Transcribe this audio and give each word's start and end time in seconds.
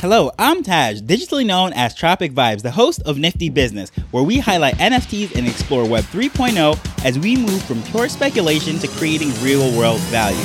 Hello, 0.00 0.30
I'm 0.38 0.62
Taj, 0.62 1.00
digitally 1.00 1.44
known 1.44 1.72
as 1.72 1.92
Tropic 1.92 2.30
Vibes, 2.30 2.62
the 2.62 2.70
host 2.70 3.02
of 3.04 3.18
Nifty 3.18 3.48
Business, 3.50 3.90
where 4.12 4.22
we 4.22 4.38
highlight 4.38 4.76
NFTs 4.76 5.34
and 5.34 5.44
explore 5.44 5.84
Web 5.88 6.04
3.0 6.04 7.04
as 7.04 7.18
we 7.18 7.36
move 7.36 7.60
from 7.64 7.82
pure 7.82 8.08
speculation 8.08 8.78
to 8.78 8.86
creating 8.86 9.32
real 9.42 9.76
world 9.76 9.98
value. 10.02 10.38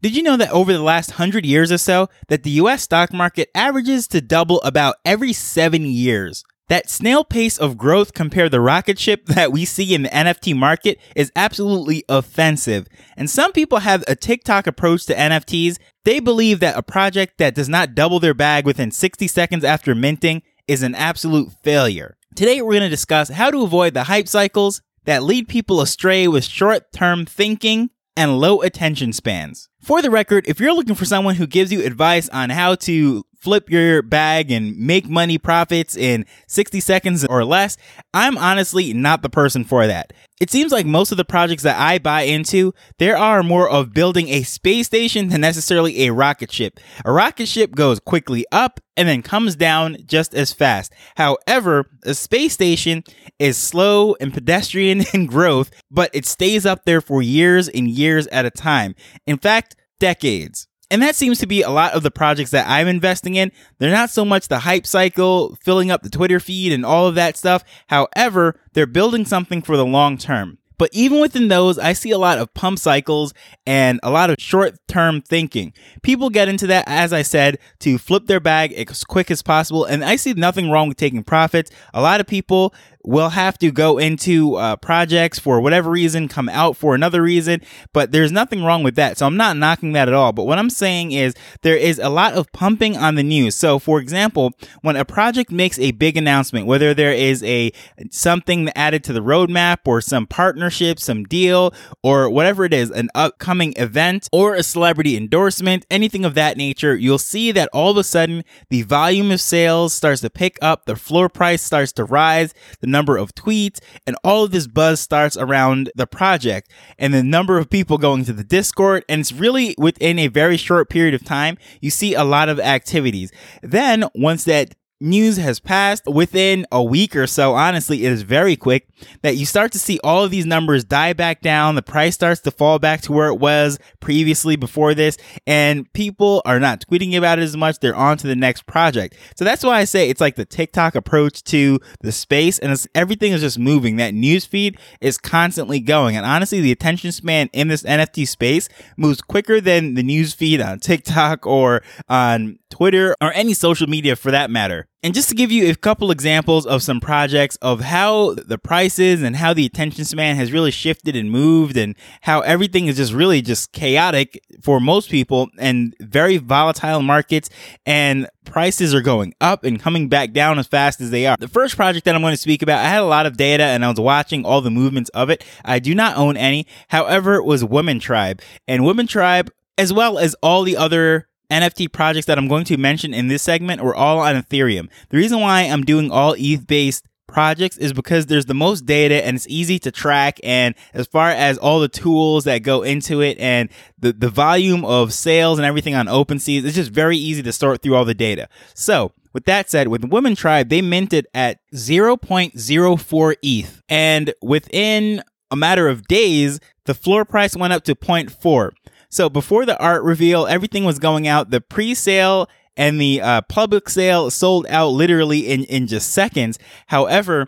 Did 0.00 0.16
you 0.16 0.22
know 0.22 0.36
that 0.36 0.52
over 0.52 0.72
the 0.72 0.82
last 0.84 1.10
100 1.10 1.44
years 1.44 1.72
or 1.72 1.78
so 1.78 2.10
that 2.28 2.44
the 2.44 2.50
US 2.62 2.84
stock 2.84 3.12
market 3.12 3.50
averages 3.56 4.06
to 4.06 4.20
double 4.20 4.60
about 4.60 4.98
every 5.04 5.32
7 5.32 5.84
years? 5.84 6.44
That 6.72 6.88
snail 6.88 7.22
pace 7.22 7.58
of 7.58 7.76
growth 7.76 8.14
compared 8.14 8.46
to 8.46 8.56
the 8.56 8.60
rocket 8.62 8.98
ship 8.98 9.26
that 9.26 9.52
we 9.52 9.66
see 9.66 9.94
in 9.94 10.04
the 10.04 10.08
NFT 10.08 10.56
market 10.56 10.98
is 11.14 11.30
absolutely 11.36 12.02
offensive. 12.08 12.88
And 13.14 13.28
some 13.28 13.52
people 13.52 13.80
have 13.80 14.02
a 14.08 14.16
TikTok 14.16 14.66
approach 14.66 15.04
to 15.04 15.14
NFTs. 15.14 15.76
They 16.06 16.18
believe 16.18 16.60
that 16.60 16.78
a 16.78 16.82
project 16.82 17.36
that 17.36 17.54
does 17.54 17.68
not 17.68 17.94
double 17.94 18.20
their 18.20 18.32
bag 18.32 18.64
within 18.64 18.90
60 18.90 19.28
seconds 19.28 19.64
after 19.64 19.94
minting 19.94 20.40
is 20.66 20.82
an 20.82 20.94
absolute 20.94 21.52
failure. 21.62 22.16
Today 22.34 22.62
we're 22.62 22.72
going 22.72 22.84
to 22.84 22.88
discuss 22.88 23.28
how 23.28 23.50
to 23.50 23.64
avoid 23.64 23.92
the 23.92 24.04
hype 24.04 24.26
cycles 24.26 24.80
that 25.04 25.22
lead 25.22 25.48
people 25.48 25.82
astray 25.82 26.26
with 26.26 26.42
short-term 26.42 27.26
thinking 27.26 27.90
and 28.16 28.38
low 28.38 28.62
attention 28.62 29.12
spans. 29.12 29.68
For 29.82 30.00
the 30.00 30.10
record, 30.10 30.44
if 30.46 30.60
you're 30.60 30.74
looking 30.74 30.94
for 30.94 31.04
someone 31.04 31.34
who 31.34 31.46
gives 31.48 31.72
you 31.72 31.84
advice 31.84 32.28
on 32.28 32.50
how 32.50 32.76
to 32.76 33.24
flip 33.42 33.68
your 33.68 34.00
bag 34.02 34.52
and 34.52 34.78
make 34.78 35.08
money 35.08 35.36
profits 35.36 35.96
in 35.96 36.24
60 36.46 36.78
seconds 36.78 37.24
or 37.24 37.44
less, 37.44 37.76
I'm 38.14 38.38
honestly 38.38 38.92
not 38.92 39.22
the 39.22 39.28
person 39.28 39.64
for 39.64 39.88
that. 39.88 40.12
It 40.40 40.50
seems 40.50 40.70
like 40.70 40.86
most 40.86 41.10
of 41.10 41.16
the 41.16 41.24
projects 41.24 41.64
that 41.64 41.78
I 41.78 41.98
buy 41.98 42.22
into, 42.22 42.72
there 42.98 43.16
are 43.16 43.42
more 43.42 43.68
of 43.68 43.92
building 43.92 44.28
a 44.28 44.42
space 44.44 44.86
station 44.86 45.28
than 45.28 45.40
necessarily 45.40 46.04
a 46.04 46.12
rocket 46.12 46.52
ship. 46.52 46.78
A 47.04 47.12
rocket 47.12 47.46
ship 47.46 47.74
goes 47.74 47.98
quickly 47.98 48.44
up 48.52 48.80
and 48.96 49.08
then 49.08 49.22
comes 49.22 49.56
down 49.56 49.96
just 50.04 50.34
as 50.34 50.52
fast. 50.52 50.92
However, 51.16 51.86
a 52.04 52.14
space 52.14 52.52
station 52.52 53.02
is 53.38 53.56
slow 53.56 54.14
and 54.20 54.34
pedestrian 54.34 55.04
in 55.14 55.26
growth, 55.26 55.70
but 55.90 56.10
it 56.12 56.26
stays 56.26 56.66
up 56.66 56.84
there 56.84 57.00
for 57.00 57.22
years 57.22 57.68
and 57.68 57.88
years 57.88 58.26
at 58.28 58.46
a 58.46 58.50
time. 58.50 58.94
In 59.26 59.38
fact, 59.38 59.71
decades. 60.02 60.66
And 60.90 61.00
that 61.00 61.14
seems 61.14 61.38
to 61.38 61.46
be 61.46 61.62
a 61.62 61.70
lot 61.70 61.94
of 61.94 62.02
the 62.02 62.10
projects 62.10 62.50
that 62.50 62.68
I'm 62.68 62.88
investing 62.88 63.36
in. 63.36 63.52
They're 63.78 63.92
not 63.92 64.10
so 64.10 64.24
much 64.24 64.48
the 64.48 64.58
hype 64.58 64.84
cycle, 64.84 65.56
filling 65.62 65.92
up 65.92 66.02
the 66.02 66.10
Twitter 66.10 66.40
feed 66.40 66.72
and 66.72 66.84
all 66.84 67.06
of 67.06 67.14
that 67.14 67.36
stuff. 67.36 67.62
However, 67.86 68.60
they're 68.72 68.86
building 68.86 69.24
something 69.24 69.62
for 69.62 69.76
the 69.76 69.86
long 69.86 70.18
term. 70.18 70.58
But 70.76 70.90
even 70.92 71.20
within 71.20 71.46
those, 71.46 71.78
I 71.78 71.92
see 71.92 72.10
a 72.10 72.18
lot 72.18 72.38
of 72.38 72.52
pump 72.54 72.80
cycles 72.80 73.32
and 73.64 74.00
a 74.02 74.10
lot 74.10 74.30
of 74.30 74.36
short 74.40 74.74
term 74.88 75.22
thinking. 75.22 75.72
People 76.02 76.28
get 76.28 76.48
into 76.48 76.66
that, 76.66 76.84
as 76.88 77.12
I 77.12 77.22
said, 77.22 77.58
to 77.80 77.98
flip 77.98 78.26
their 78.26 78.40
bag 78.40 78.72
as 78.72 79.04
quick 79.04 79.30
as 79.30 79.42
possible. 79.42 79.84
And 79.84 80.04
I 80.04 80.16
see 80.16 80.32
nothing 80.32 80.70
wrong 80.70 80.88
with 80.88 80.96
taking 80.96 81.22
profits. 81.22 81.70
A 81.94 82.02
lot 82.02 82.18
of 82.18 82.26
people 82.26 82.74
will 83.04 83.30
have 83.30 83.58
to 83.58 83.70
go 83.70 83.98
into 83.98 84.54
uh, 84.56 84.76
projects 84.76 85.38
for 85.38 85.60
whatever 85.60 85.90
reason, 85.90 86.28
come 86.28 86.48
out 86.48 86.76
for 86.76 86.94
another 86.94 87.22
reason, 87.22 87.60
but 87.92 88.12
there's 88.12 88.32
nothing 88.32 88.62
wrong 88.64 88.82
with 88.82 88.94
that. 88.94 89.18
So 89.18 89.26
I'm 89.26 89.36
not 89.36 89.56
knocking 89.56 89.92
that 89.92 90.08
at 90.08 90.14
all. 90.14 90.32
But 90.32 90.44
what 90.44 90.58
I'm 90.58 90.70
saying 90.70 91.12
is 91.12 91.34
there 91.62 91.76
is 91.76 91.98
a 91.98 92.08
lot 92.08 92.34
of 92.34 92.50
pumping 92.52 92.96
on 92.96 93.14
the 93.14 93.22
news. 93.22 93.56
So 93.56 93.78
for 93.78 94.00
example, 94.00 94.52
when 94.82 94.96
a 94.96 95.04
project 95.04 95.50
makes 95.50 95.78
a 95.78 95.92
big 95.92 96.16
announcement, 96.16 96.66
whether 96.66 96.94
there 96.94 97.12
is 97.12 97.42
a 97.42 97.72
something 98.10 98.70
added 98.76 99.04
to 99.04 99.12
the 99.12 99.20
roadmap 99.20 99.78
or 99.86 100.00
some 100.00 100.26
partnership, 100.26 101.00
some 101.00 101.24
deal, 101.24 101.74
or 102.02 102.30
whatever 102.30 102.64
it 102.64 102.72
is, 102.72 102.90
an 102.90 103.10
upcoming 103.14 103.74
event 103.76 104.28
or 104.32 104.54
a 104.54 104.62
celebrity 104.62 105.16
endorsement, 105.16 105.86
anything 105.90 106.24
of 106.24 106.34
that 106.34 106.56
nature, 106.56 106.94
you'll 106.94 107.18
see 107.18 107.52
that 107.52 107.68
all 107.72 107.90
of 107.90 107.96
a 107.96 108.04
sudden 108.04 108.44
the 108.68 108.82
volume 108.82 109.30
of 109.30 109.40
sales 109.40 109.92
starts 109.92 110.20
to 110.20 110.30
pick 110.30 110.58
up, 110.62 110.84
the 110.84 110.96
floor 110.96 111.28
price 111.28 111.62
starts 111.62 111.92
to 111.92 112.04
rise, 112.04 112.54
the 112.80 112.86
number 112.92 113.16
of 113.16 113.34
tweets, 113.34 113.80
and 114.06 114.14
all 114.22 114.44
of 114.44 114.52
this 114.52 114.68
buzz 114.68 115.00
starts 115.00 115.36
around 115.36 115.90
the 115.96 116.06
project 116.06 116.70
and 116.98 117.12
the 117.12 117.24
number 117.24 117.58
of 117.58 117.68
people 117.68 117.98
going 117.98 118.24
to 118.26 118.32
the 118.32 118.44
Discord. 118.44 119.04
And 119.08 119.20
it's 119.20 119.32
really 119.32 119.74
within 119.78 120.18
a 120.18 120.28
very 120.28 120.56
short 120.56 120.88
period 120.88 121.14
of 121.14 121.24
time, 121.24 121.58
you 121.80 121.90
see 121.90 122.14
a 122.14 122.22
lot 122.22 122.48
of 122.48 122.60
activities. 122.60 123.32
Then 123.62 124.04
once 124.14 124.44
that 124.44 124.74
news 125.02 125.36
has 125.36 125.60
passed 125.60 126.06
within 126.06 126.66
a 126.72 126.82
week 126.82 127.16
or 127.16 127.26
so, 127.26 127.54
honestly, 127.54 128.04
it 128.04 128.12
is 128.12 128.22
very 128.22 128.56
quick 128.56 128.88
that 129.22 129.36
you 129.36 129.44
start 129.44 129.72
to 129.72 129.78
see 129.78 129.98
all 130.04 130.24
of 130.24 130.30
these 130.30 130.46
numbers 130.46 130.84
die 130.84 131.12
back 131.12 131.40
down. 131.40 131.74
The 131.74 131.82
price 131.82 132.14
starts 132.14 132.40
to 132.42 132.50
fall 132.50 132.78
back 132.78 133.00
to 133.02 133.12
where 133.12 133.28
it 133.28 133.38
was 133.38 133.78
previously 134.00 134.56
before 134.56 134.94
this, 134.94 135.18
and 135.46 135.92
people 135.92 136.42
are 136.44 136.60
not 136.60 136.84
tweeting 136.86 137.16
about 137.16 137.38
it 137.38 137.42
as 137.42 137.56
much. 137.56 137.80
They're 137.80 137.96
on 137.96 138.16
to 138.18 138.26
the 138.26 138.36
next 138.36 138.66
project. 138.66 139.16
So 139.36 139.44
that's 139.44 139.64
why 139.64 139.78
I 139.78 139.84
say 139.84 140.08
it's 140.08 140.20
like 140.20 140.36
the 140.36 140.44
TikTok 140.44 140.94
approach 140.94 141.42
to 141.44 141.80
the 142.00 142.12
space, 142.12 142.58
and 142.58 142.86
everything 142.94 143.32
is 143.32 143.40
just 143.40 143.58
moving. 143.58 143.96
That 143.96 144.14
news 144.14 144.44
feed 144.44 144.78
is 145.00 145.18
constantly 145.18 145.80
going. 145.80 146.16
And 146.16 146.24
honestly, 146.24 146.60
the 146.60 146.72
attention 146.72 147.12
span 147.12 147.50
in 147.52 147.68
this 147.68 147.82
NFT 147.82 148.26
space 148.28 148.68
moves 148.96 149.20
quicker 149.20 149.60
than 149.60 149.94
the 149.94 150.02
news 150.02 150.32
feed 150.32 150.60
on 150.60 150.78
TikTok 150.80 151.46
or 151.46 151.82
on 152.08 152.58
Twitter, 152.72 153.14
or 153.20 153.32
any 153.34 153.54
social 153.54 153.86
media 153.86 154.16
for 154.16 154.30
that 154.30 154.50
matter. 154.50 154.88
And 155.02 155.14
just 155.14 155.28
to 155.28 155.34
give 155.34 155.52
you 155.52 155.68
a 155.68 155.74
couple 155.74 156.10
examples 156.10 156.64
of 156.64 156.82
some 156.82 157.00
projects 157.00 157.56
of 157.56 157.80
how 157.80 158.34
the 158.34 158.56
prices 158.56 159.22
and 159.22 159.36
how 159.36 159.52
the 159.52 159.66
attention 159.66 160.04
span 160.04 160.36
has 160.36 160.52
really 160.52 160.70
shifted 160.70 161.14
and 161.14 161.30
moved 161.30 161.76
and 161.76 161.96
how 162.22 162.40
everything 162.40 162.86
is 162.86 162.96
just 162.96 163.12
really 163.12 163.42
just 163.42 163.72
chaotic 163.72 164.42
for 164.62 164.80
most 164.80 165.10
people 165.10 165.48
and 165.58 165.94
very 166.00 166.38
volatile 166.38 167.02
markets 167.02 167.50
and 167.84 168.28
prices 168.44 168.94
are 168.94 169.00
going 169.00 169.34
up 169.40 169.64
and 169.64 169.80
coming 169.80 170.08
back 170.08 170.32
down 170.32 170.58
as 170.58 170.66
fast 170.66 171.00
as 171.00 171.10
they 171.10 171.26
are. 171.26 171.36
The 171.38 171.48
first 171.48 171.76
project 171.76 172.04
that 172.06 172.14
I'm 172.14 172.22
going 172.22 172.32
to 172.32 172.36
speak 172.36 172.62
about, 172.62 172.78
I 172.78 172.88
had 172.88 173.02
a 173.02 173.06
lot 173.06 173.26
of 173.26 173.36
data 173.36 173.64
and 173.64 173.84
I 173.84 173.90
was 173.90 174.00
watching 174.00 174.46
all 174.46 174.60
the 174.60 174.70
movements 174.70 175.10
of 175.10 175.30
it. 175.30 175.44
I 175.64 175.78
do 175.78 175.94
not 175.94 176.16
own 176.16 176.36
any. 176.36 176.66
However, 176.88 177.34
it 177.34 177.44
was 177.44 177.64
Women 177.64 177.98
Tribe 177.98 178.40
and 178.66 178.84
Women 178.84 179.06
Tribe 179.06 179.50
as 179.78 179.92
well 179.92 180.18
as 180.18 180.34
all 180.42 180.62
the 180.62 180.76
other 180.76 181.28
NFT 181.52 181.92
projects 181.92 182.26
that 182.26 182.38
I'm 182.38 182.48
going 182.48 182.64
to 182.64 182.76
mention 182.76 183.12
in 183.12 183.28
this 183.28 183.42
segment 183.42 183.82
were 183.82 183.94
all 183.94 184.18
on 184.20 184.34
Ethereum. 184.34 184.88
The 185.10 185.16
reason 185.16 185.40
why 185.40 185.62
I'm 185.62 185.82
doing 185.84 186.10
all 186.10 186.34
ETH 186.38 186.66
based 186.66 187.06
projects 187.28 187.76
is 187.78 187.92
because 187.92 188.26
there's 188.26 188.46
the 188.46 188.54
most 188.54 188.86
data 188.86 189.24
and 189.24 189.36
it's 189.36 189.46
easy 189.48 189.78
to 189.80 189.90
track. 189.90 190.38
And 190.42 190.74
as 190.94 191.06
far 191.06 191.30
as 191.30 191.58
all 191.58 191.80
the 191.80 191.88
tools 191.88 192.44
that 192.44 192.58
go 192.58 192.82
into 192.82 193.20
it 193.20 193.38
and 193.38 193.68
the, 193.98 194.12
the 194.12 194.28
volume 194.28 194.84
of 194.84 195.12
sales 195.12 195.58
and 195.58 195.66
everything 195.66 195.94
on 195.94 196.06
OpenSea, 196.06 196.64
it's 196.64 196.74
just 196.74 196.90
very 196.90 197.16
easy 197.16 197.42
to 197.42 197.52
sort 197.52 197.82
through 197.82 197.96
all 197.96 198.04
the 198.04 198.14
data. 198.14 198.48
So 198.74 199.12
with 199.32 199.44
that 199.46 199.70
said, 199.70 199.88
with 199.88 200.04
Women 200.04 200.34
Tribe, 200.34 200.68
they 200.68 200.82
minted 200.82 201.26
at 201.34 201.58
0.04 201.74 203.36
ETH. 203.42 203.82
And 203.88 204.34
within 204.42 205.22
a 205.50 205.56
matter 205.56 205.88
of 205.88 206.06
days, 206.06 206.60
the 206.84 206.94
floor 206.94 207.24
price 207.24 207.56
went 207.56 207.72
up 207.72 207.84
to 207.84 207.94
0.4. 207.94 208.72
So 209.12 209.28
before 209.28 209.66
the 209.66 209.78
art 209.78 210.02
reveal, 210.02 210.46
everything 210.46 210.84
was 210.84 210.98
going 210.98 211.28
out. 211.28 211.50
The 211.50 211.60
pre-sale 211.60 212.48
and 212.78 212.98
the 212.98 213.20
uh, 213.20 213.42
public 213.42 213.90
sale 213.90 214.30
sold 214.30 214.66
out 214.70 214.88
literally 214.88 215.52
in, 215.52 215.64
in 215.64 215.86
just 215.86 216.12
seconds. 216.12 216.58
However, 216.86 217.46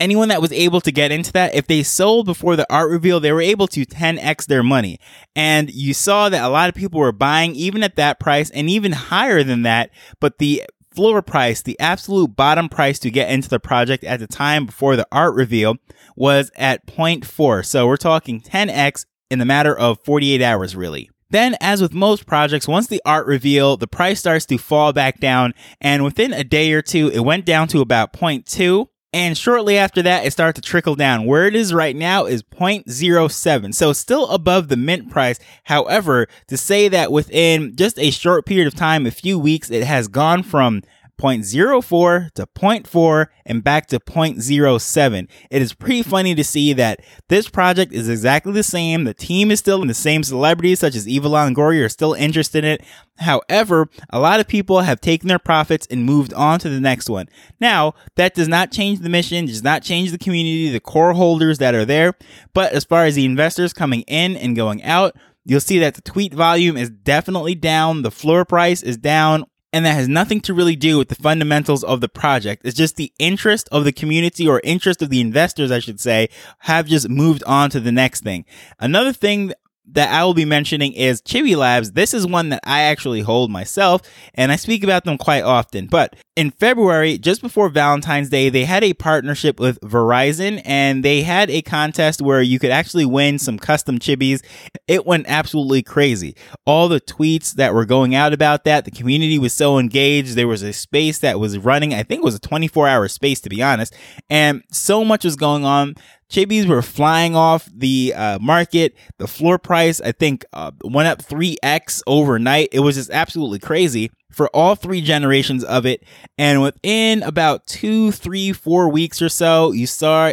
anyone 0.00 0.28
that 0.28 0.40
was 0.40 0.52
able 0.52 0.80
to 0.80 0.90
get 0.90 1.12
into 1.12 1.30
that, 1.32 1.54
if 1.54 1.66
they 1.66 1.82
sold 1.82 2.24
before 2.24 2.56
the 2.56 2.66
art 2.72 2.90
reveal, 2.90 3.20
they 3.20 3.30
were 3.30 3.42
able 3.42 3.66
to 3.68 3.84
10x 3.84 4.46
their 4.46 4.62
money. 4.62 4.98
And 5.36 5.70
you 5.70 5.92
saw 5.92 6.30
that 6.30 6.42
a 6.42 6.48
lot 6.48 6.70
of 6.70 6.74
people 6.74 6.98
were 6.98 7.12
buying 7.12 7.54
even 7.56 7.82
at 7.82 7.96
that 7.96 8.18
price 8.18 8.48
and 8.48 8.70
even 8.70 8.92
higher 8.92 9.42
than 9.42 9.62
that. 9.62 9.90
But 10.18 10.38
the 10.38 10.62
floor 10.94 11.20
price, 11.20 11.60
the 11.60 11.78
absolute 11.78 12.34
bottom 12.34 12.70
price 12.70 12.98
to 13.00 13.10
get 13.10 13.30
into 13.30 13.50
the 13.50 13.60
project 13.60 14.02
at 14.04 14.18
the 14.18 14.26
time 14.26 14.64
before 14.64 14.96
the 14.96 15.06
art 15.12 15.34
reveal 15.34 15.76
was 16.16 16.50
at 16.56 16.86
0.4. 16.86 17.66
So 17.66 17.86
we're 17.86 17.98
talking 17.98 18.40
10x 18.40 19.04
in 19.32 19.38
the 19.38 19.46
matter 19.46 19.76
of 19.76 19.98
48 20.04 20.42
hours, 20.42 20.76
really. 20.76 21.08
Then, 21.32 21.56
as 21.62 21.80
with 21.80 21.94
most 21.94 22.26
projects, 22.26 22.68
once 22.68 22.88
the 22.88 23.00
art 23.06 23.26
reveal, 23.26 23.78
the 23.78 23.86
price 23.86 24.20
starts 24.20 24.44
to 24.46 24.58
fall 24.58 24.92
back 24.92 25.18
down, 25.18 25.54
and 25.80 26.04
within 26.04 26.34
a 26.34 26.44
day 26.44 26.74
or 26.74 26.82
two, 26.82 27.08
it 27.08 27.20
went 27.20 27.46
down 27.46 27.68
to 27.68 27.80
about 27.80 28.12
0.2. 28.12 28.86
And 29.14 29.36
shortly 29.36 29.78
after 29.78 30.02
that, 30.02 30.26
it 30.26 30.30
started 30.32 30.60
to 30.60 30.68
trickle 30.68 30.94
down. 30.94 31.24
Where 31.24 31.46
it 31.46 31.54
is 31.54 31.72
right 31.72 31.96
now 31.96 32.26
is 32.26 32.42
0.07. 32.42 33.74
So 33.74 33.94
still 33.94 34.28
above 34.28 34.68
the 34.68 34.76
mint 34.76 35.10
price. 35.10 35.38
However, 35.64 36.28
to 36.48 36.58
say 36.58 36.88
that 36.88 37.10
within 37.10 37.76
just 37.76 37.98
a 37.98 38.10
short 38.10 38.44
period 38.44 38.66
of 38.66 38.74
time, 38.74 39.06
a 39.06 39.10
few 39.10 39.38
weeks, 39.38 39.70
it 39.70 39.84
has 39.84 40.08
gone 40.08 40.42
from 40.42 40.82
0.04 41.18 42.32
to 42.32 42.46
0.4 42.46 43.26
and 43.46 43.62
back 43.62 43.86
to 43.88 44.00
0.07. 44.00 45.28
It 45.50 45.62
is 45.62 45.74
pretty 45.74 46.02
funny 46.02 46.34
to 46.34 46.44
see 46.44 46.72
that 46.72 47.00
this 47.28 47.48
project 47.48 47.92
is 47.92 48.08
exactly 48.08 48.52
the 48.52 48.62
same. 48.62 49.04
The 49.04 49.14
team 49.14 49.50
is 49.50 49.58
still 49.58 49.82
in 49.82 49.88
the 49.88 49.94
same 49.94 50.22
celebrities 50.22 50.80
such 50.80 50.94
as 50.94 51.08
Eva 51.08 51.28
Longoria 51.28 51.84
are 51.84 51.88
still 51.88 52.14
interested 52.14 52.64
in 52.64 52.72
it. 52.72 52.84
However, 53.18 53.88
a 54.10 54.18
lot 54.18 54.40
of 54.40 54.48
people 54.48 54.80
have 54.80 55.00
taken 55.00 55.28
their 55.28 55.38
profits 55.38 55.86
and 55.90 56.04
moved 56.04 56.32
on 56.34 56.58
to 56.60 56.68
the 56.68 56.80
next 56.80 57.08
one. 57.08 57.28
Now, 57.60 57.94
that 58.16 58.34
does 58.34 58.48
not 58.48 58.72
change 58.72 59.00
the 59.00 59.08
mission, 59.08 59.46
does 59.46 59.62
not 59.62 59.82
change 59.82 60.10
the 60.10 60.18
community, 60.18 60.70
the 60.70 60.80
core 60.80 61.12
holders 61.12 61.58
that 61.58 61.74
are 61.74 61.84
there. 61.84 62.14
But 62.54 62.72
as 62.72 62.84
far 62.84 63.04
as 63.04 63.14
the 63.14 63.24
investors 63.24 63.72
coming 63.72 64.02
in 64.02 64.36
and 64.36 64.56
going 64.56 64.82
out, 64.82 65.14
you'll 65.44 65.60
see 65.60 65.78
that 65.80 65.94
the 65.94 66.02
tweet 66.02 66.34
volume 66.34 66.76
is 66.76 66.90
definitely 66.90 67.54
down, 67.54 68.02
the 68.02 68.10
floor 68.10 68.44
price 68.44 68.82
is 68.82 68.96
down, 68.96 69.44
and 69.72 69.86
that 69.86 69.94
has 69.94 70.08
nothing 70.08 70.40
to 70.42 70.54
really 70.54 70.76
do 70.76 70.98
with 70.98 71.08
the 71.08 71.14
fundamentals 71.14 71.82
of 71.82 72.00
the 72.00 72.08
project. 72.08 72.62
It's 72.64 72.76
just 72.76 72.96
the 72.96 73.12
interest 73.18 73.68
of 73.72 73.84
the 73.84 73.92
community 73.92 74.46
or 74.46 74.60
interest 74.62 75.02
of 75.02 75.10
the 75.10 75.20
investors, 75.20 75.70
I 75.70 75.78
should 75.78 76.00
say, 76.00 76.28
have 76.60 76.86
just 76.86 77.08
moved 77.08 77.42
on 77.44 77.70
to 77.70 77.80
the 77.80 77.92
next 77.92 78.22
thing. 78.22 78.44
Another 78.78 79.12
thing 79.12 79.52
that 79.86 80.12
I 80.12 80.24
will 80.24 80.34
be 80.34 80.44
mentioning 80.44 80.92
is 80.92 81.20
Chibi 81.22 81.56
Labs. 81.56 81.92
This 81.92 82.14
is 82.14 82.26
one 82.26 82.50
that 82.50 82.60
I 82.64 82.82
actually 82.82 83.20
hold 83.20 83.50
myself, 83.50 84.02
and 84.34 84.52
I 84.52 84.56
speak 84.56 84.84
about 84.84 85.04
them 85.04 85.18
quite 85.18 85.42
often. 85.42 85.86
But 85.86 86.14
in 86.36 86.50
February, 86.50 87.18
just 87.18 87.42
before 87.42 87.68
Valentine's 87.68 88.30
Day, 88.30 88.48
they 88.48 88.64
had 88.64 88.84
a 88.84 88.94
partnership 88.94 89.58
with 89.58 89.80
Verizon, 89.80 90.62
and 90.64 91.04
they 91.04 91.22
had 91.22 91.50
a 91.50 91.62
contest 91.62 92.22
where 92.22 92.40
you 92.40 92.58
could 92.58 92.70
actually 92.70 93.04
win 93.04 93.38
some 93.38 93.58
custom 93.58 93.98
chibis. 93.98 94.42
It 94.86 95.04
went 95.04 95.26
absolutely 95.28 95.82
crazy. 95.82 96.36
All 96.64 96.88
the 96.88 97.00
tweets 97.00 97.52
that 97.54 97.74
were 97.74 97.84
going 97.84 98.14
out 98.14 98.32
about 98.32 98.64
that, 98.64 98.84
the 98.84 98.90
community 98.90 99.38
was 99.38 99.52
so 99.52 99.78
engaged. 99.78 100.36
There 100.36 100.48
was 100.48 100.62
a 100.62 100.72
space 100.72 101.18
that 101.18 101.40
was 101.40 101.58
running, 101.58 101.92
I 101.92 102.04
think 102.04 102.20
it 102.20 102.24
was 102.24 102.36
a 102.36 102.40
24 102.40 102.88
hour 102.88 103.08
space, 103.08 103.40
to 103.40 103.48
be 103.48 103.62
honest, 103.62 103.94
and 104.30 104.62
so 104.70 105.04
much 105.04 105.24
was 105.24 105.36
going 105.36 105.64
on 105.64 105.96
Chibis 106.32 106.66
were 106.66 106.80
flying 106.80 107.36
off 107.36 107.68
the 107.72 108.14
uh, 108.16 108.38
market. 108.38 108.96
The 109.18 109.28
floor 109.28 109.58
price, 109.58 110.00
I 110.00 110.12
think, 110.12 110.46
uh, 110.54 110.70
went 110.82 111.06
up 111.06 111.22
3x 111.22 112.02
overnight. 112.06 112.70
It 112.72 112.80
was 112.80 112.96
just 112.96 113.10
absolutely 113.10 113.58
crazy 113.58 114.10
for 114.32 114.48
all 114.48 114.74
three 114.74 115.02
generations 115.02 115.62
of 115.62 115.84
it. 115.84 116.02
And 116.38 116.62
within 116.62 117.22
about 117.22 117.66
two, 117.66 118.12
three, 118.12 118.52
four 118.52 118.88
weeks 118.88 119.20
or 119.20 119.28
so, 119.28 119.72
you 119.72 119.86
saw 119.86 120.32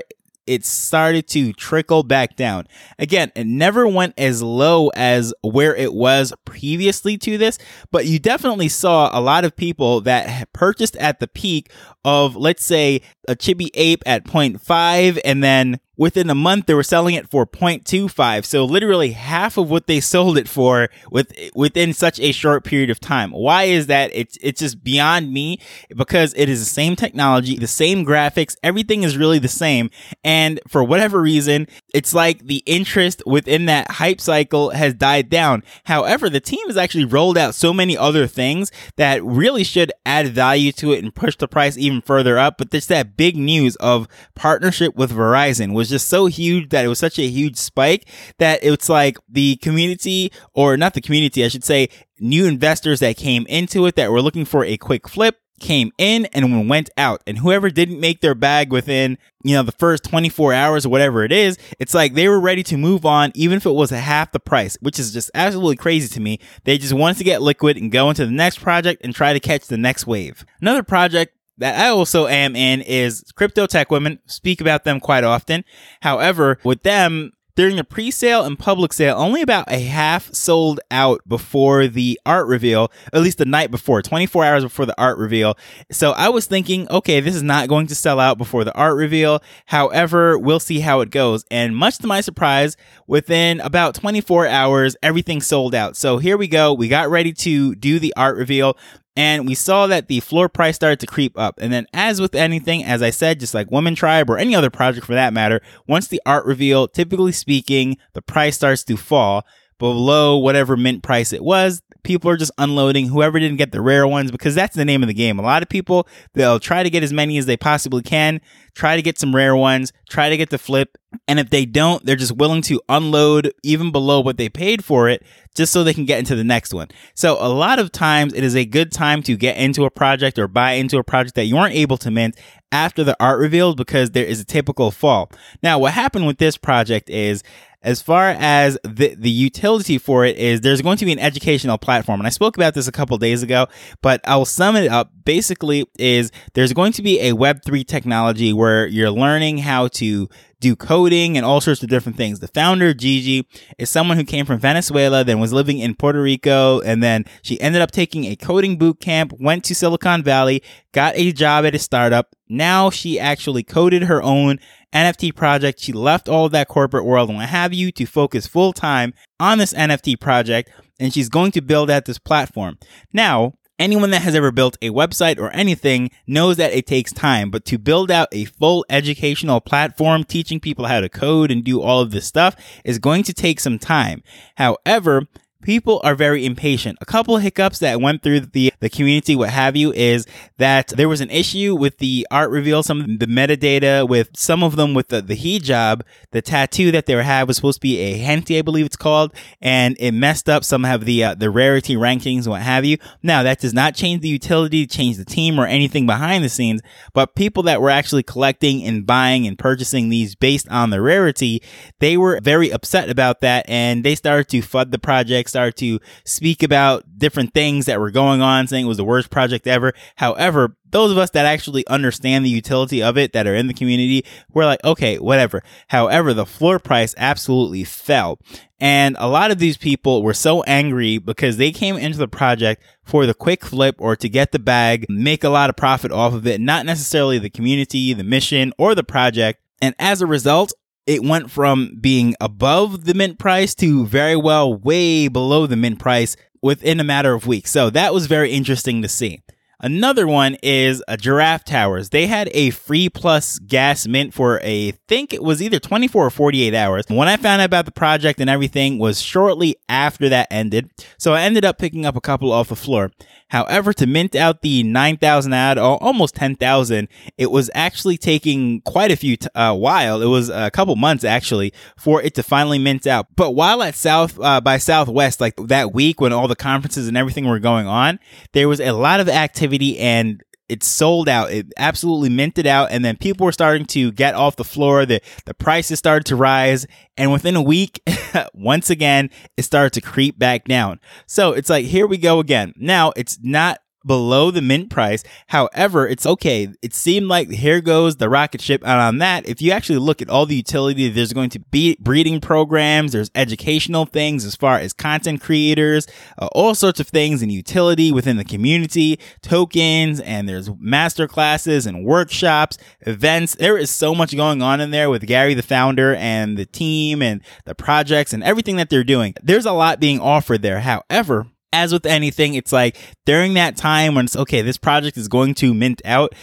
it 0.50 0.66
started 0.66 1.28
to 1.28 1.54
trickle 1.54 2.02
back 2.02 2.36
down. 2.36 2.66
Again, 2.98 3.32
it 3.36 3.46
never 3.46 3.88
went 3.88 4.16
as 4.18 4.42
low 4.42 4.88
as 4.96 5.32
where 5.42 5.76
it 5.76 5.94
was 5.94 6.34
previously 6.44 7.20
to 7.20 7.38
this, 7.38 7.60
but 7.92 8.08
you 8.08 8.18
definitely 8.18 8.68
saw 8.68 9.12
a 9.14 9.22
lot 9.22 9.46
of 9.46 9.56
people 9.56 10.02
that 10.02 10.52
purchased 10.52 10.96
at 10.96 11.20
the 11.20 11.28
peak 11.28 11.72
of, 12.04 12.36
let's 12.36 12.66
say, 12.66 13.02
a 13.28 13.36
chibi 13.36 13.70
ape 13.76 14.02
at 14.08 14.24
0.5 14.24 15.20
and 15.24 15.44
then 15.44 15.80
within 16.00 16.30
a 16.30 16.36
month 16.36 16.66
they 16.66 16.74
were 16.74 16.82
selling 16.82 17.14
it 17.14 17.30
for 17.30 17.46
0.25 17.46 18.46
so 18.46 18.64
literally 18.64 19.12
half 19.12 19.58
of 19.58 19.70
what 19.70 19.86
they 19.86 20.00
sold 20.10 20.38
it 20.38 20.48
for 20.48 20.90
with 21.12 21.32
within 21.54 21.94
such 21.94 22.20
a 22.20 22.32
short 22.32 22.64
period 22.64 22.90
of 22.90 23.00
time. 23.00 23.32
Why 23.32 23.64
is 23.64 23.88
that? 23.88 24.10
It's 24.14 24.38
it's 24.42 24.60
just 24.62 24.84
beyond 24.84 25.32
me 25.32 25.60
because 25.96 26.34
it 26.36 26.50
is 26.50 26.60
the 26.60 26.66
same 26.66 26.96
technology 26.96 27.58
the 27.58 27.68
same 27.68 28.06
graphics 28.06 28.56
everything 28.64 29.04
is 29.04 29.18
really 29.18 29.40
the 29.40 29.48
same. 29.48 29.90
And 30.24 30.60
for 30.68 30.84
whatever 30.84 31.22
reason 31.22 31.68
it's 31.94 32.14
like 32.14 32.46
the 32.46 32.64
interest 32.66 33.22
within 33.26 33.66
that 33.66 33.92
hype 33.92 34.22
cycle 34.22 34.70
has 34.70 34.94
died 34.94 35.30
down. 35.30 35.64
However 35.86 36.30
the 36.30 36.40
team 36.40 36.66
has 36.68 36.78
actually 36.78 37.06
rolled 37.06 37.38
out 37.38 37.56
so 37.56 37.74
many 37.74 37.98
other 37.98 38.26
things 38.26 38.72
that 38.96 39.24
really 39.24 39.64
should 39.64 39.92
add 40.06 40.30
value 40.30 40.72
to 40.74 40.94
it 40.94 41.04
and 41.04 41.14
push 41.14 41.36
the 41.36 41.48
price 41.48 41.78
even 41.78 42.02
further 42.02 42.38
up. 42.38 42.58
But 42.58 42.72
there's 42.72 42.88
that 42.88 43.18
big 43.18 43.36
news 43.36 43.76
of 43.78 44.08
partnership 44.36 44.96
with 44.96 45.12
Verizon 45.12 45.74
just 45.90 46.08
so 46.08 46.28
huge 46.28 46.70
that 46.70 46.86
it 46.86 46.88
was 46.88 47.00
such 47.00 47.20
a 47.20 47.28
huge 47.28 47.58
spike 47.58 48.08
that 48.38 48.60
it's 48.64 48.90
like 48.90 49.18
the 49.28 49.58
community, 49.58 50.32
or 50.54 50.78
not 50.78 50.94
the 50.94 51.02
community, 51.02 51.44
I 51.44 51.48
should 51.48 51.64
say, 51.64 51.90
new 52.20 52.46
investors 52.46 53.00
that 53.00 53.18
came 53.18 53.46
into 53.48 53.86
it 53.86 53.96
that 53.96 54.12
were 54.12 54.22
looking 54.22 54.46
for 54.46 54.64
a 54.64 54.78
quick 54.78 55.08
flip 55.08 55.38
came 55.60 55.92
in 55.98 56.26
and 56.28 56.70
went 56.70 56.90
out. 56.98 57.22
And 57.28 57.38
whoever 57.38 57.70
didn't 57.70 58.00
make 58.00 58.22
their 58.22 58.36
bag 58.36 58.72
within 58.72 59.18
you 59.44 59.56
know 59.56 59.64
the 59.64 59.72
first 59.72 60.04
24 60.04 60.54
hours 60.54 60.86
or 60.86 60.90
whatever 60.90 61.24
it 61.24 61.32
is 61.32 61.58
it's 61.80 61.94
like 61.94 62.14
they 62.14 62.28
were 62.28 62.42
ready 62.42 62.62
to 62.62 62.76
move 62.76 63.06
on 63.06 63.32
even 63.36 63.56
if 63.56 63.66
it 63.66 63.72
was 63.72 63.90
half 63.90 64.34
the 64.34 64.40
price 64.40 64.78
which 64.82 65.00
is 65.00 65.14
just 65.14 65.32
absolutely 65.34 65.78
crazy 65.78 66.08
to 66.10 66.20
me. 66.20 66.40
They 66.66 66.78
just 66.78 66.94
wanted 66.94 67.18
to 67.20 67.24
get 67.24 67.42
liquid 67.42 67.78
and 67.78 67.92
go 67.92 68.10
into 68.10 68.26
the 68.26 68.32
next 68.32 68.60
project 68.62 69.02
and 69.04 69.16
try 69.16 69.34
to 69.34 69.40
catch 69.40 69.68
the 69.68 69.78
next 69.78 70.06
wave. 70.06 70.46
Another 70.60 70.84
project 70.84 71.36
that 71.60 71.80
I 71.80 71.90
also 71.90 72.28
am 72.28 72.56
in 72.56 72.82
is 72.82 73.24
Crypto 73.36 73.68
Tech 73.68 73.92
Women. 73.92 74.20
Speak 74.26 74.62
about 74.62 74.84
them 74.84 75.00
quite 75.00 75.24
often. 75.24 75.64
However, 76.02 76.58
with 76.64 76.84
them, 76.84 77.34
during 77.60 77.76
the 77.76 77.84
pre-sale 77.84 78.46
and 78.46 78.58
public 78.58 78.94
sale, 78.94 79.18
only 79.18 79.42
about 79.42 79.70
a 79.70 79.80
half 79.80 80.34
sold 80.34 80.80
out 80.90 81.20
before 81.28 81.88
the 81.88 82.18
art 82.26 82.48
reveal, 82.48 82.90
at 83.12 83.22
least 83.22 83.38
the 83.38 83.44
night 83.44 83.70
before, 83.70 84.02
24 84.02 84.46
hours 84.46 84.64
before 84.64 84.86
the 84.86 84.98
art 84.98 85.18
reveal. 85.18 85.58
So 85.92 86.12
I 86.12 86.30
was 86.30 86.46
thinking, 86.46 86.90
okay, 86.90 87.20
this 87.20 87.36
is 87.36 87.44
not 87.44 87.68
going 87.68 87.88
to 87.88 87.96
sell 87.96 88.18
out 88.18 88.38
before 88.38 88.64
the 88.64 88.74
art 88.76 88.96
reveal. 88.96 89.44
However, 89.66 90.38
we'll 90.38 90.62
see 90.62 90.80
how 90.80 91.02
it 91.02 91.12
goes. 91.12 91.44
And 91.52 91.76
much 91.76 91.98
to 91.98 92.08
my 92.08 92.22
surprise, 92.22 92.78
within 93.08 93.60
about 93.60 93.94
24 93.94 94.48
hours, 94.48 94.96
everything 95.04 95.42
sold 95.42 95.76
out. 95.76 95.98
So 95.98 96.18
here 96.18 96.38
we 96.38 96.48
go. 96.48 96.74
We 96.74 96.88
got 96.88 97.10
ready 97.10 97.34
to 97.34 97.76
do 97.76 98.00
the 98.00 98.14
art 98.16 98.38
reveal 98.38 98.78
and 99.16 99.48
we 99.48 99.56
saw 99.56 99.88
that 99.88 100.08
the 100.08 100.20
floor 100.20 100.50
price 100.50 100.76
started 100.76 101.00
to 101.02 101.08
creep 101.08 101.38
up. 101.38 101.60
And 101.60 101.74
then, 101.74 101.88
as 101.94 102.22
with 102.22 102.36
anything, 102.36 102.84
as 102.84 103.02
I 103.02 103.10
said, 103.10 103.40
just 103.40 103.54
like 103.54 103.72
Woman 103.72 103.96
Tribe 103.96 104.30
or 104.30 104.38
any 104.38 104.56
other 104.56 104.70
project 104.70 105.06
for 105.06 105.14
that 105.14 105.34
matter, 105.34 105.62
once 105.88 106.08
the 106.08 106.22
art 106.26 106.46
reveal, 106.46 106.88
typically 106.88 107.32
speaking, 107.32 107.98
the 108.14 108.22
price 108.22 108.56
starts 108.56 108.84
to 108.86 108.98
fall 108.98 109.46
below 109.78 110.38
whatever 110.38 110.78
mint 110.78 111.04
price 111.04 111.34
it 111.34 111.44
was. 111.44 111.82
People 112.04 112.30
are 112.30 112.38
just 112.38 112.52
unloading 112.58 113.08
whoever 113.08 113.40
didn't 113.40 113.58
get 113.58 113.72
the 113.72 113.82
rare 113.82 114.08
ones 114.08 114.32
because 114.32 114.56
that's 114.56 114.76
the 114.76 114.86
name 114.86 115.04
of 115.04 115.08
the 115.08 115.14
game. 115.14 115.38
A 115.38 115.42
lot 115.42 115.64
of 115.64 115.70
people, 115.70 116.08
they'll 116.34 116.60
try 116.60 116.84
to 116.84 116.90
get 116.90 117.04
as 117.04 117.12
many 117.12 117.38
as 117.38 117.46
they 117.46 117.58
possibly 117.58 118.02
can, 118.02 118.40
try 118.74 118.96
to 118.96 119.02
get 119.02 119.18
some 119.18 119.36
rare 119.36 119.56
ones, 119.56 119.92
try 120.10 120.30
to 120.30 120.38
get 120.38 120.50
the 120.50 120.58
flip. 120.58 120.98
And 121.28 121.40
if 121.40 121.50
they 121.50 121.66
don't, 121.66 122.06
they're 122.06 122.16
just 122.16 122.34
willing 122.34 122.62
to 122.64 122.80
unload 122.88 123.52
even 123.64 123.92
below 123.92 124.20
what 124.20 124.38
they 124.38 124.48
paid 124.48 124.84
for 124.84 125.10
it 125.10 125.24
just 125.56 125.74
so 125.74 125.84
they 125.84 125.94
can 125.94 126.06
get 126.06 126.20
into 126.20 126.36
the 126.36 126.44
next 126.44 126.74
one. 126.74 126.88
So 127.16 127.38
a 127.40 127.50
lot 127.50 127.80
of 127.80 127.92
times 127.92 128.34
it 128.34 128.44
is 128.44 128.56
a 128.56 128.66
good 128.66 128.92
time 128.92 129.24
to 129.24 129.36
get 129.36 129.58
into 129.58 129.86
a 129.86 129.90
project 129.90 130.38
or 130.38 130.48
buy 130.48 130.74
into 130.74 130.98
a 130.98 131.04
project 131.04 131.36
that 131.36 131.46
you 131.46 131.58
aren't 131.58 131.76
able 131.76 131.98
to 131.98 132.12
mint 132.12 132.38
after 132.72 133.04
the 133.04 133.16
art 133.20 133.40
reveals 133.40 133.76
because 133.76 134.12
there 134.12 134.26
is 134.26 134.40
a 134.40 134.46
typical 134.46 134.92
fall. 134.92 135.32
Now, 135.64 135.80
what 135.80 135.94
happened 135.94 136.28
with 136.28 136.38
this 136.38 136.58
project 136.58 137.10
is 137.10 137.44
as 137.82 138.02
far 138.02 138.30
as 138.38 138.78
the, 138.84 139.16
the 139.16 139.30
utility 139.30 139.98
for 139.98 140.26
it 140.26 140.38
is 140.38 140.62
there's 140.62 140.82
going 140.82 140.98
to 140.98 141.06
be 141.06 141.14
an 141.14 141.20
educational 141.20 141.78
platform 141.78 142.20
and 142.20 142.28
i 142.28 142.30
spoke 142.30 142.58
about 142.58 142.74
this 142.74 142.88
a 142.88 142.92
couple 142.92 143.18
days 143.18 143.42
ago 143.42 143.68
but 144.02 144.20
i'll 144.26 144.46
sum 144.46 144.76
it 144.76 144.92
up 144.92 145.12
basically 145.24 145.86
is 145.98 146.32
there's 146.54 146.74
going 146.74 146.92
to 146.92 147.02
be 147.02 147.20
a 147.22 147.32
web3 147.34 147.86
technology 147.88 148.52
where 148.52 148.86
you're 148.88 149.12
learning 149.12 149.60
how 149.60 149.88
to 149.88 150.28
do 150.60 150.76
coding 150.76 151.38
and 151.38 151.46
all 151.46 151.62
sorts 151.62 151.82
of 151.84 151.90
different 151.90 152.18
things. 152.18 152.40
The 152.40 152.48
founder, 152.48 152.94
Gigi, 152.94 153.48
is 153.78 153.90
someone 153.90 154.18
who 154.18 154.24
came 154.24 154.46
from 154.46 154.60
Venezuela, 154.60 155.24
then 155.24 155.40
was 155.40 155.54
living 155.54 155.80
in 155.80 155.96
Puerto 155.96 156.22
Rico, 156.22 156.82
and 156.82 157.02
then 157.02 157.26
she 157.42 157.60
ended 157.62 157.82
up 157.82 157.92
taking 157.92 158.26
a 158.26 158.36
coding 158.36 158.78
boot 158.78 159.00
camp, 159.00 159.34
went 159.40 159.64
to 159.66 159.76
Silicon 159.76 160.24
Valley, 160.24 160.62
got 160.94 161.16
a 161.16 161.32
job 161.32 161.66
at 161.66 161.76
a 161.76 161.80
startup. 161.80 162.36
Now 162.48 162.90
she 162.90 163.20
actually 163.20 163.64
coded 163.64 164.04
her 164.04 164.22
own 164.22 164.60
NFT 164.94 165.36
project. 165.36 165.80
She 165.80 165.94
left 165.94 166.28
all 166.28 166.46
of 166.46 166.52
that 166.52 166.68
corporate 166.68 167.06
world 167.06 167.30
and 167.30 167.38
what 167.38 167.50
have 167.50 167.74
you 167.74 167.92
to 167.94 168.06
focus 168.06 168.48
full 168.48 168.74
time 168.74 169.14
on 169.40 169.58
this 169.60 169.74
NFT 169.74 170.20
project. 170.20 170.72
And 171.00 171.14
she's 171.14 171.30
going 171.30 171.52
to 171.52 171.62
build 171.62 171.90
out 171.90 172.06
this 172.06 172.20
platform. 172.20 172.78
Now, 173.14 173.54
Anyone 173.80 174.10
that 174.10 174.24
has 174.24 174.36
ever 174.36 174.52
built 174.52 174.78
a 174.82 174.90
website 174.90 175.40
or 175.40 175.50
anything 175.52 176.12
knows 176.28 176.58
that 176.58 176.74
it 176.74 176.86
takes 176.86 177.14
time, 177.14 177.50
but 177.50 177.64
to 177.66 177.78
build 177.78 178.12
out 178.12 178.28
a 178.34 178.44
full 178.44 178.86
educational 178.90 179.62
platform 179.62 180.26
teaching 180.26 180.60
people 180.60 180.86
how 180.86 181.00
to 181.00 181.08
code 181.08 181.50
and 181.50 181.64
do 181.64 181.82
all 181.82 182.02
of 182.02 182.12
this 182.12 182.28
stuff 182.28 182.58
is 182.84 183.00
going 183.00 183.24
to 183.24 183.34
take 183.34 183.62
some 183.62 183.80
time. 183.80 184.22
However, 184.58 185.28
people 185.62 186.00
are 186.04 186.16
very 186.16 186.46
impatient. 186.46 186.98
A 187.02 187.06
couple 187.06 187.36
of 187.36 187.42
hiccups 187.42 187.80
that 187.80 188.00
went 188.00 188.24
through 188.24 188.42
the, 188.42 188.74
the 188.80 188.90
community, 188.90 189.36
what 189.36 189.50
have 189.50 189.76
you, 189.76 189.92
is 189.92 190.26
that 190.58 190.90
there 190.90 191.10
was 191.10 191.22
an 191.22 191.30
issue 191.30 191.76
with 191.76 191.98
the 191.98 192.26
art 192.32 192.50
reveal, 192.50 192.82
some 192.82 193.02
of 193.02 193.20
the 193.20 193.26
metadata 193.26 194.08
with 194.08 194.30
some 194.36 194.64
of 194.64 194.76
them 194.76 194.94
with 194.94 195.10
the, 195.10 195.22
the 195.22 195.36
hijab, 195.36 196.02
the 196.32 196.42
tattoo 196.42 196.92
that 196.92 197.06
they 197.06 197.14
had 197.22 197.48
was 197.48 197.58
supposed 197.58 197.78
to 197.78 197.82
be 197.82 198.00
a 198.00 198.24
henti, 198.24 198.58
I 198.58 198.62
believe 198.62 198.86
it's 198.86 198.96
called, 198.96 199.34
and 199.62 199.98
it 200.00 200.14
messed 200.14 200.48
up 200.48 200.64
some 200.64 200.86
of 200.86 201.06
the, 201.06 201.24
uh, 201.24 201.36
the 201.36 201.50
rarity 201.50 201.96
rankings, 201.96 202.48
what 202.48 202.62
have 202.62 202.86
you. 202.86 202.98
Now, 203.22 203.44
that 203.44 203.60
does 203.60 203.74
not 203.74 203.96
change 203.96 204.22
the 204.22 204.30
utility, 204.30 204.88
change 204.88 205.18
the 205.18 205.26
team 205.26 205.60
or 205.60 205.66
anything 205.66 206.06
behind 206.06 206.44
the 206.44 206.50
scenes, 206.50 206.82
but 207.14 207.36
people 207.36 207.64
that 207.64 207.82
were 207.82 207.90
actually 207.90 208.24
collecting 208.24 208.84
and 208.84 209.06
buying 209.06 209.46
and 209.46 209.60
purchasing 209.60 210.10
these 210.10 210.36
based 210.36 210.70
on 210.70 210.90
the 210.90 211.02
rarity, 211.02 211.62
they 212.00 212.16
were 212.16 212.40
very 212.42 212.72
upset 212.72 213.10
about 213.10 213.42
that 213.42 213.66
and 213.68 214.06
they 214.06 214.16
started 214.16 214.48
to 214.50 214.62
FUD 214.62 214.92
the 214.92 215.00
project 215.00 215.49
project, 215.50 215.76
started 215.76 215.76
to 215.78 216.00
speak 216.26 216.64
about 216.64 217.04
different 217.18 217.54
things 217.54 217.86
that 217.86 218.00
were 218.00 218.12
going 218.12 218.42
on, 218.42 218.68
saying 218.68 218.86
it 218.86 218.88
was 218.88 218.98
the 218.98 219.04
worst 219.04 219.30
project 219.30 219.68
ever. 219.68 219.94
However, 220.16 220.76
those 220.92 221.12
of 221.12 221.18
us 221.18 221.30
that 221.32 221.46
actually 221.46 221.86
understand 221.88 222.46
the 222.46 222.50
utility 222.50 223.04
of 223.04 223.18
it 223.18 223.34
that 223.34 223.48
are 223.48 223.56
in 223.56 223.68
the 223.68 223.74
community, 223.74 224.26
we're 224.54 224.66
like, 224.66 224.84
okay, 224.84 225.18
whatever. 225.18 225.62
However, 225.90 226.34
the 226.34 226.46
floor 226.46 226.80
price 226.80 227.14
absolutely 227.18 227.84
fell. 227.84 228.40
And 228.80 229.18
a 229.20 229.28
lot 229.28 229.52
of 229.52 229.60
these 229.60 229.78
people 229.78 230.24
were 230.24 230.34
so 230.34 230.64
angry 230.64 231.18
because 231.18 231.58
they 231.58 231.72
came 231.72 231.98
into 231.98 232.18
the 232.18 232.28
project 232.28 232.82
for 233.04 233.26
the 233.26 233.34
quick 233.34 233.66
flip 233.66 233.96
or 234.00 234.16
to 234.16 234.30
get 234.30 234.52
the 234.52 234.60
bag, 234.60 235.06
make 235.10 235.44
a 235.44 235.50
lot 235.50 235.70
of 235.70 235.76
profit 235.76 236.12
off 236.12 236.34
of 236.34 236.48
it, 236.48 236.62
not 236.62 236.86
necessarily 236.86 237.40
the 237.40 237.50
community, 237.50 238.14
the 238.14 238.24
mission, 238.24 238.72
or 238.78 238.96
the 238.96 239.04
project. 239.04 239.60
And 239.82 239.96
as 240.00 240.22
a 240.22 240.28
result, 240.28 240.74
it 241.10 241.24
went 241.24 241.50
from 241.50 241.98
being 242.00 242.36
above 242.40 243.06
the 243.06 243.16
mint 243.16 243.40
price 243.40 243.74
to 243.74 244.06
very 244.06 244.36
well 244.36 244.72
way 244.72 245.28
below 245.28 245.66
the 245.66 245.76
mint 245.76 245.98
price 245.98 246.36
within 246.62 247.00
a 247.00 247.04
matter 247.04 247.34
of 247.34 247.48
weeks. 247.48 247.72
So 247.72 247.90
that 247.90 248.14
was 248.14 248.28
very 248.28 248.52
interesting 248.52 249.02
to 249.02 249.10
see. 249.10 249.42
Another 249.82 250.28
one 250.28 250.58
is 250.62 251.02
a 251.08 251.16
Giraffe 251.16 251.64
Towers. 251.64 252.10
They 252.10 252.28
had 252.28 252.50
a 252.54 252.72
free 252.72 253.08
plus 253.08 253.60
gas 253.60 254.06
mint 254.08 254.34
for 254.34 254.60
a, 254.62 254.90
I 254.90 254.94
think 255.08 255.34
it 255.34 255.42
was 255.42 255.62
either 255.62 255.80
24 255.80 256.26
or 256.26 256.30
48 256.30 256.74
hours. 256.74 257.06
When 257.08 257.30
I 257.30 257.38
found 257.38 257.62
out 257.62 257.66
about 257.66 257.86
the 257.86 257.92
project 257.92 258.42
and 258.42 258.50
everything 258.50 259.00
was 259.00 259.22
shortly 259.22 259.78
after 259.88 260.28
that 260.28 260.50
ended. 260.52 260.90
So 261.18 261.34
I 261.34 261.44
ended 261.44 261.64
up 261.64 261.78
picking 261.78 262.06
up 262.06 262.18
a 262.18 262.22
couple 262.22 262.52
off 262.52 262.68
the 262.68 262.76
floor. 262.76 263.12
However, 263.48 263.94
to 263.94 264.06
mint 264.06 264.36
out 264.36 264.62
the 264.62 264.84
9,000 264.84 265.54
ad, 265.54 265.80
or 265.80 265.98
almost 266.04 266.36
10,000, 266.36 267.08
it 267.38 267.50
was 267.50 267.70
actually 267.74 268.18
taking 268.18 268.82
quite 268.82 269.12
a 269.12 269.16
few 269.16 269.38
t- 269.38 269.48
uh, 269.56 269.74
while. 269.74 270.22
It 270.22 270.28
was 270.28 270.50
a 270.50 270.70
couple 270.70 270.96
months 270.98 271.24
actually 271.24 271.74
for 271.98 272.22
it 272.22 272.36
to 272.36 272.44
finally 272.44 272.80
mint 272.80 273.08
out. 273.08 273.28
But 273.36 273.52
while 273.52 273.82
at 273.82 273.96
South 273.96 274.38
uh, 274.40 274.60
by 274.62 274.78
Southwest, 274.78 275.40
like 275.40 275.56
that 275.68 275.94
week 275.94 276.20
when 276.20 276.34
all 276.34 276.50
the 276.50 276.56
conferences 276.56 277.08
and 277.08 277.16
everything 277.16 277.48
were 277.48 277.60
going 277.60 277.88
on, 277.88 278.20
there 278.52 278.68
was 278.68 278.82
a 278.82 278.92
lot 278.92 279.20
of 279.20 279.30
activity 279.30 279.69
and 280.00 280.42
it 280.70 280.84
sold 280.84 281.28
out. 281.28 281.52
It 281.52 281.74
absolutely 281.78 282.30
minted 282.30 282.68
out, 282.68 282.92
and 282.92 283.04
then 283.04 283.18
people 283.18 283.46
were 283.46 283.52
starting 283.52 283.86
to 283.88 284.12
get 284.12 284.36
off 284.36 284.56
the 284.56 284.64
floor. 284.64 285.06
The 285.06 285.20
the 285.46 285.54
prices 285.56 286.00
started 286.00 286.26
to 286.28 286.36
rise, 286.36 286.86
and 287.18 287.34
within 287.34 287.56
a 287.56 287.62
week, 287.62 288.02
once 288.54 288.90
again, 288.90 289.32
it 289.58 289.64
started 289.64 289.94
to 289.94 290.02
creep 290.02 290.38
back 290.38 290.66
down. 290.66 291.00
So 291.26 291.54
it's 291.54 291.70
like 291.70 291.86
here 291.86 292.08
we 292.08 292.18
go 292.18 292.40
again. 292.40 292.74
Now 292.78 293.12
it's 293.16 293.40
not 293.42 293.80
below 294.06 294.52
the 294.52 294.62
mint 294.62 294.90
price. 294.90 295.24
However, 295.48 296.08
it's 296.08 296.26
okay. 296.26 296.70
It 296.82 296.94
seemed 296.94 297.28
like 297.28 297.50
here 297.50 297.82
goes 297.82 298.16
the 298.16 298.30
rocket 298.30 298.62
ship. 298.62 298.82
And 298.84 299.00
on 299.00 299.18
that, 299.20 299.48
if 299.48 299.62
you 299.62 299.72
actually 299.72 300.00
look 300.00 300.22
at 300.22 300.30
all 300.30 300.46
the 300.46 300.56
utility, 300.56 301.10
there's 301.10 301.34
going 301.34 301.50
to 301.52 301.60
be 301.60 301.98
breeding 302.00 302.40
programs, 302.40 303.12
there's 303.12 303.32
educational 303.36 304.06
things 304.06 304.46
as 304.46 304.56
far 304.56 304.78
as 304.78 304.94
content 304.94 305.42
creators, 305.42 306.08
uh, 306.38 306.48
all 306.54 306.76
sorts 306.76 307.00
of 307.00 307.08
things 307.08 307.42
and 307.42 307.52
utility 307.52 308.12
within 308.12 308.38
the 308.38 308.46
community, 308.46 309.20
tokens, 309.42 310.20
and 310.22 310.48
there's 310.48 310.70
master 310.80 311.28
classes 311.28 311.86
and 311.86 312.06
workshops, 312.06 312.78
events. 313.02 313.56
There 313.56 313.78
is 313.78 313.90
so 313.90 314.16
much 314.16 314.36
going 314.36 314.62
on 314.62 314.82
in 314.82 314.92
there 314.92 315.10
with 315.10 315.26
Gary, 315.26 315.54
the 315.54 315.62
founder, 315.62 316.16
and 316.16 316.58
the 316.58 316.66
team 316.66 317.22
and 317.22 317.42
the 317.66 317.76
projects 317.76 318.34
and 318.34 318.44
everything 318.44 318.78
that 318.78 318.90
they're 318.90 319.04
doing. 319.04 319.34
There's 319.42 319.66
a 319.66 319.74
lot 319.74 320.00
being 320.00 320.20
offered 320.20 320.62
there. 320.62 320.80
However, 320.80 321.48
as 321.72 321.94
with 321.94 322.06
anything, 322.06 322.54
it's 322.54 322.72
like 322.72 322.98
during 323.26 323.54
that 323.54 323.78
time 323.78 324.16
when 324.16 324.26
it's 324.26 324.36
okay, 324.36 324.62
this 324.62 324.78
project 324.78 325.18
is 325.18 325.28
going 325.28 325.54
to 325.56 325.74
mint 325.74 326.02
out. 326.06 326.34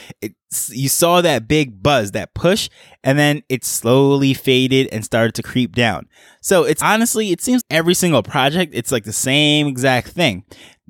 you 0.68 0.88
saw 0.88 1.20
that 1.20 1.48
big 1.48 1.82
buzz, 1.82 2.12
that 2.12 2.34
push, 2.34 2.68
and 3.02 3.18
then 3.18 3.42
it 3.48 3.64
slowly 3.64 4.34
faded 4.34 4.88
and 4.92 5.04
started 5.04 5.34
to 5.34 5.42
creep 5.42 5.74
down. 5.74 6.08
So 6.40 6.64
it's 6.64 6.82
honestly, 6.82 7.32
it 7.32 7.40
seems 7.40 7.62
every 7.70 7.94
single 7.94 8.22
project, 8.22 8.72
it's 8.74 8.92
like 8.92 9.04
the 9.04 9.12
same 9.12 9.66
exact 9.66 10.08
thing 10.08 10.44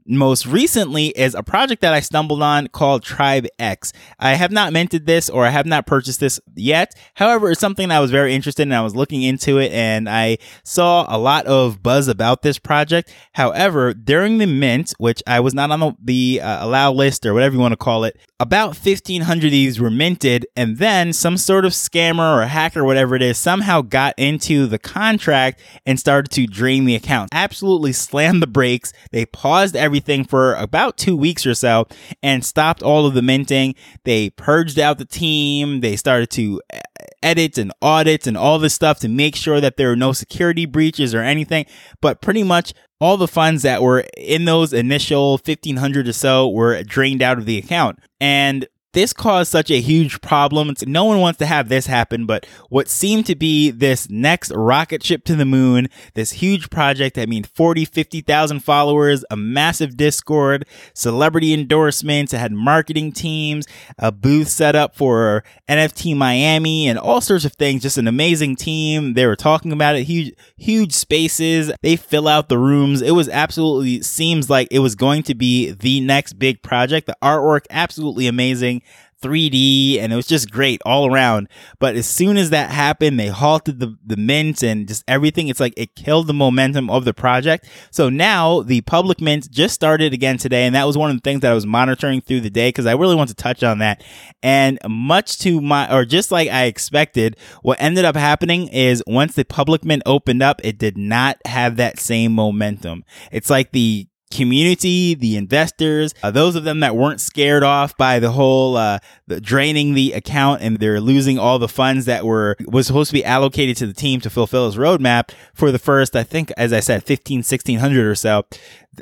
most 0.09 0.47
recently 0.47 1.09
is 1.09 1.35
a 1.35 1.43
project 1.43 1.83
that 1.83 1.93
I 1.93 2.01
stumbled 2.01 2.43
on 2.43 2.69
called 2.69 3.03
Tribe 3.03 3.47
X. 3.59 3.93
I 4.19 4.35
have 4.35 4.53
not 4.53 4.73
minted 4.73 5.07
this 5.07 5.29
or 5.29 5.45
I 5.45 5.51
have 5.51 5.67
not 5.67 5.87
purchased 5.87 6.21
this 6.21 6.41
yet. 6.55 6.95
However, 7.15 7.51
it's 7.51 7.61
something 7.61 7.89
that 7.89 7.97
I 7.97 8.01
was 8.01 8.11
very 8.11 8.35
interested 8.35 8.63
in. 8.63 8.73
I 8.73 8.83
was 8.83 8.95
looking 8.95 9.23
into 9.23 9.59
it 9.59 9.73
and 9.73 10.09
I 10.09 10.39
saw 10.63 11.07
a 11.09 11.19
lot 11.19 11.47
of 11.47 11.83
buzz 11.83 12.09
about 12.09 12.43
this 12.43 12.59
project. 12.59 13.13
However, 13.33 13.93
during 13.95 14.39
the 14.39 14.47
mint, 14.47 14.95
which 14.99 15.23
I 15.27 15.41
was 15.41 15.55
not 15.55 15.71
on 15.71 15.81
the, 15.81 15.93
the 16.03 16.41
uh, 16.43 16.65
allow 16.65 16.93
list 16.93 17.27
or 17.27 17.35
whatever 17.35 17.55
you 17.55 17.61
want 17.61 17.73
to 17.73 17.77
call 17.77 18.05
it, 18.05 18.17
about 18.39 18.77
1500 18.77 19.47
of 19.47 19.51
these 19.51 19.81
were 19.81 19.91
minted 19.91 20.47
and 20.55 20.79
then 20.79 21.13
some 21.13 21.37
sort 21.37 21.65
of 21.65 21.73
scammer 21.73 22.43
or 22.43 22.47
hacker, 22.47 22.85
whatever 22.85 23.17
it 23.17 23.23
is, 23.23 23.39
somehow 23.39 23.81
got 23.81 24.15
into 24.17 24.67
the 24.67 24.79
contract 24.79 25.61
and 25.85 25.99
started 25.99 26.31
to 26.31 26.47
drain 26.47 26.85
the 26.85 26.95
account. 26.95 27.31
Absolutely 27.33 27.93
slammed 27.93 28.43
the 28.43 28.47
brakes. 28.47 28.93
They 29.11 29.27
paused 29.27 29.75
everything 29.75 29.96
everything 29.97 30.25
for 30.25 30.55
about 30.55 30.99
two 30.99 31.17
weeks 31.17 31.47
or 31.47 31.55
so 31.55 31.87
and 32.23 32.45
stopped 32.45 32.83
all 32.83 33.07
of 33.07 33.15
the 33.15 33.23
minting. 33.23 33.75
They 34.05 34.29
purged 34.31 34.79
out 34.79 34.99
the 34.99 35.07
team. 35.07 35.81
They 35.81 35.97
started 35.97 36.29
to 36.33 36.61
uh, 36.73 36.81
edit 37.23 37.57
and 37.57 37.73
audit 37.81 38.27
and 38.27 38.37
all 38.37 38.59
this 38.59 38.75
stuff 38.75 39.01
to 39.01 39.09
make 39.09 39.35
sure 39.35 39.59
that 39.59 39.79
there 39.79 39.89
were 39.89 39.97
no 39.97 40.13
security 40.13 40.67
breaches 40.67 41.15
or 41.15 41.23
anything. 41.23 41.65
But 42.03 42.21
pretty 42.21 42.43
much 42.43 42.75
all 43.01 43.17
the 43.17 43.27
funds 43.27 43.63
that 43.63 43.83
were 43.83 44.05
in 44.19 44.45
those 44.45 44.75
initial 44.75 45.33
1500 45.33 46.09
or 46.09 46.13
so 46.13 46.49
were 46.49 46.83
drained 46.83 47.23
out 47.23 47.39
of 47.39 47.47
the 47.47 47.57
account. 47.57 47.99
And 48.21 48.67
this 48.97 49.13
caused 49.13 49.53
such 49.53 49.71
a 49.71 49.79
huge 49.79 50.23
problem. 50.23 50.73
No 50.87 51.05
one 51.05 51.21
wants 51.21 51.39
to 51.41 51.47
have 51.47 51.69
this 51.69 51.85
happen, 51.85 52.25
but 52.25 52.47
what 52.71 52.89
seemed 52.89 53.27
to 53.27 53.37
be 53.37 53.71
this 53.71 54.09
next 54.09 54.51
rocket 54.53 55.03
ship 55.03 55.23
to 55.25 55.37
the 55.37 55.45
moon, 55.45 55.89
this 56.15 56.33
huge 56.33 56.71
project 56.71 57.15
that 57.17 57.29
means 57.29 57.47
40, 57.47 57.85
50,000 57.85 58.61
followers, 58.61 59.23
a 59.31 59.37
massive 59.37 59.99
Discord, 59.99 60.67
celebrity 60.95 61.53
endorsements, 61.53 62.33
it 62.33 62.39
had 62.39 62.53
marketing 62.53 63.13
teams, 63.13 63.67
a 63.99 64.11
booth 64.11 64.49
set 64.49 64.75
up 64.75 64.97
for 64.97 65.45
NFT 65.69 66.17
Miami 66.17 66.89
and 66.89 66.99
all 66.99 67.21
sorts 67.21 67.45
of 67.45 67.53
things. 67.53 67.83
Just 67.83 67.99
an 67.99 68.09
amazing 68.09 68.57
team. 68.57 69.13
They 69.13 69.27
were 69.27 69.37
talking 69.37 69.73
about 69.73 69.97
it, 69.97 70.05
huge, 70.05 70.33
huge 70.57 70.95
spaces. 70.95 71.71
They 71.83 71.97
fill 71.97 72.27
out 72.27 72.49
the 72.49 72.57
rooms. 72.57 73.03
It 73.03 73.11
was 73.11 73.29
absolutely 73.29 74.01
seems 74.01 74.49
like 74.49 74.69
it 74.71 74.79
was 74.79 74.95
going 74.95 75.23
to 75.25 75.35
be 75.35 75.73
the 75.73 76.01
next 76.01 76.39
big 76.39 76.63
project. 76.63 77.07
The 77.07 77.17
artwork 77.23 77.67
absolutely 77.69 78.27
amazing. 78.27 78.81
3D 79.27 79.99
and 79.99 80.13
it 80.13 80.17
was 80.17 80.27
just 80.27 80.51
great 80.51 80.81
all 80.87 81.11
around. 81.11 81.49
But 81.79 81.97
as 81.97 82.07
soon 82.07 82.37
as 82.37 82.51
that 82.51 82.71
happened, 82.71 83.19
they 83.19 83.29
halted 83.29 83.81
the, 83.81 83.97
the 84.05 84.17
mint 84.17 84.63
and 84.63 84.87
just 84.87 85.05
everything. 85.09 85.49
It's 85.49 85.61
like 85.61 85.75
it 85.77 85.95
killed 85.95 86.27
the 86.27 86.35
momentum 86.35 86.89
of 86.91 87.05
the 87.05 87.15
project. 87.15 87.69
So 87.91 88.09
now 88.09 88.63
the 88.63 88.83
public 88.83 89.21
mint 89.21 89.51
just 89.51 89.75
started 89.75 90.13
again 90.13 90.39
today. 90.39 90.65
And 90.65 90.75
that 90.75 90.87
was 90.87 90.97
one 90.97 91.11
of 91.11 91.17
the 91.17 91.23
things 91.23 91.41
that 91.41 91.51
I 91.51 91.55
was 91.55 91.67
monitoring 91.67 92.21
through 92.21 92.41
the 92.41 92.51
day 92.51 92.69
because 92.69 92.87
I 92.87 92.93
really 92.93 93.17
want 93.17 93.29
to 93.31 93.35
touch 93.35 93.63
on 93.63 93.79
that. 93.79 94.05
And 94.43 94.79
much 94.89 95.39
to 95.39 95.61
my, 95.61 95.93
or 95.93 96.05
just 96.05 96.31
like 96.31 96.49
I 96.49 96.65
expected, 96.65 97.37
what 97.63 97.81
ended 97.81 98.05
up 98.05 98.17
happening 98.17 98.69
is 98.69 99.03
once 99.07 99.35
the 99.35 99.45
public 99.45 99.85
mint 99.85 100.03
opened 100.07 100.43
up, 100.43 100.61
it 100.65 100.79
did 100.79 100.97
not 100.97 101.39
have 101.47 101.77
that 101.77 101.99
same 101.99 102.33
momentum. 102.33 103.05
It's 103.33 103.51
like 103.51 103.73
the 103.73 104.07
community, 104.31 105.15
the 105.15 105.37
investors, 105.37 106.15
uh, 106.23 106.31
those 106.31 106.57
of 106.57 106.65
them 106.65 106.81
that 106.81 106.97
weren't 106.97 107.21
scared 107.21 107.63
off 107.63 107.97
by 107.97 108.19
the 108.19 108.33
whole 108.33 108.77
uh, 108.77 108.99
the 109.27 109.41
draining 109.41 109.95
the 109.95 110.13
account 110.13 110.63
and 110.63 110.79
they're 110.79 111.01
losing 111.01 111.39
all 111.39 111.59
the 111.59 111.69
funds 111.69 112.07
that 112.07 112.25
were 112.25 112.57
was 112.67 112.87
supposed 112.87 113.11
to 113.11 113.15
be 113.15 113.25
allocated 113.25 113.77
to 113.77 113.87
the 113.87 113.93
team 113.93 114.21
to 114.21 114.31
fulfill 114.31 114.67
his 114.67 114.77
roadmap 114.77 115.31
for 115.55 115.71
the 115.71 115.79
first, 115.79 116.17
I 116.17 116.23
think, 116.23 116.53
as 116.57 116.73
I 116.73 116.81
said, 116.81 117.05
15, 117.05 117.39
1600 117.39 118.07
or 118.07 118.15
so 118.15 118.45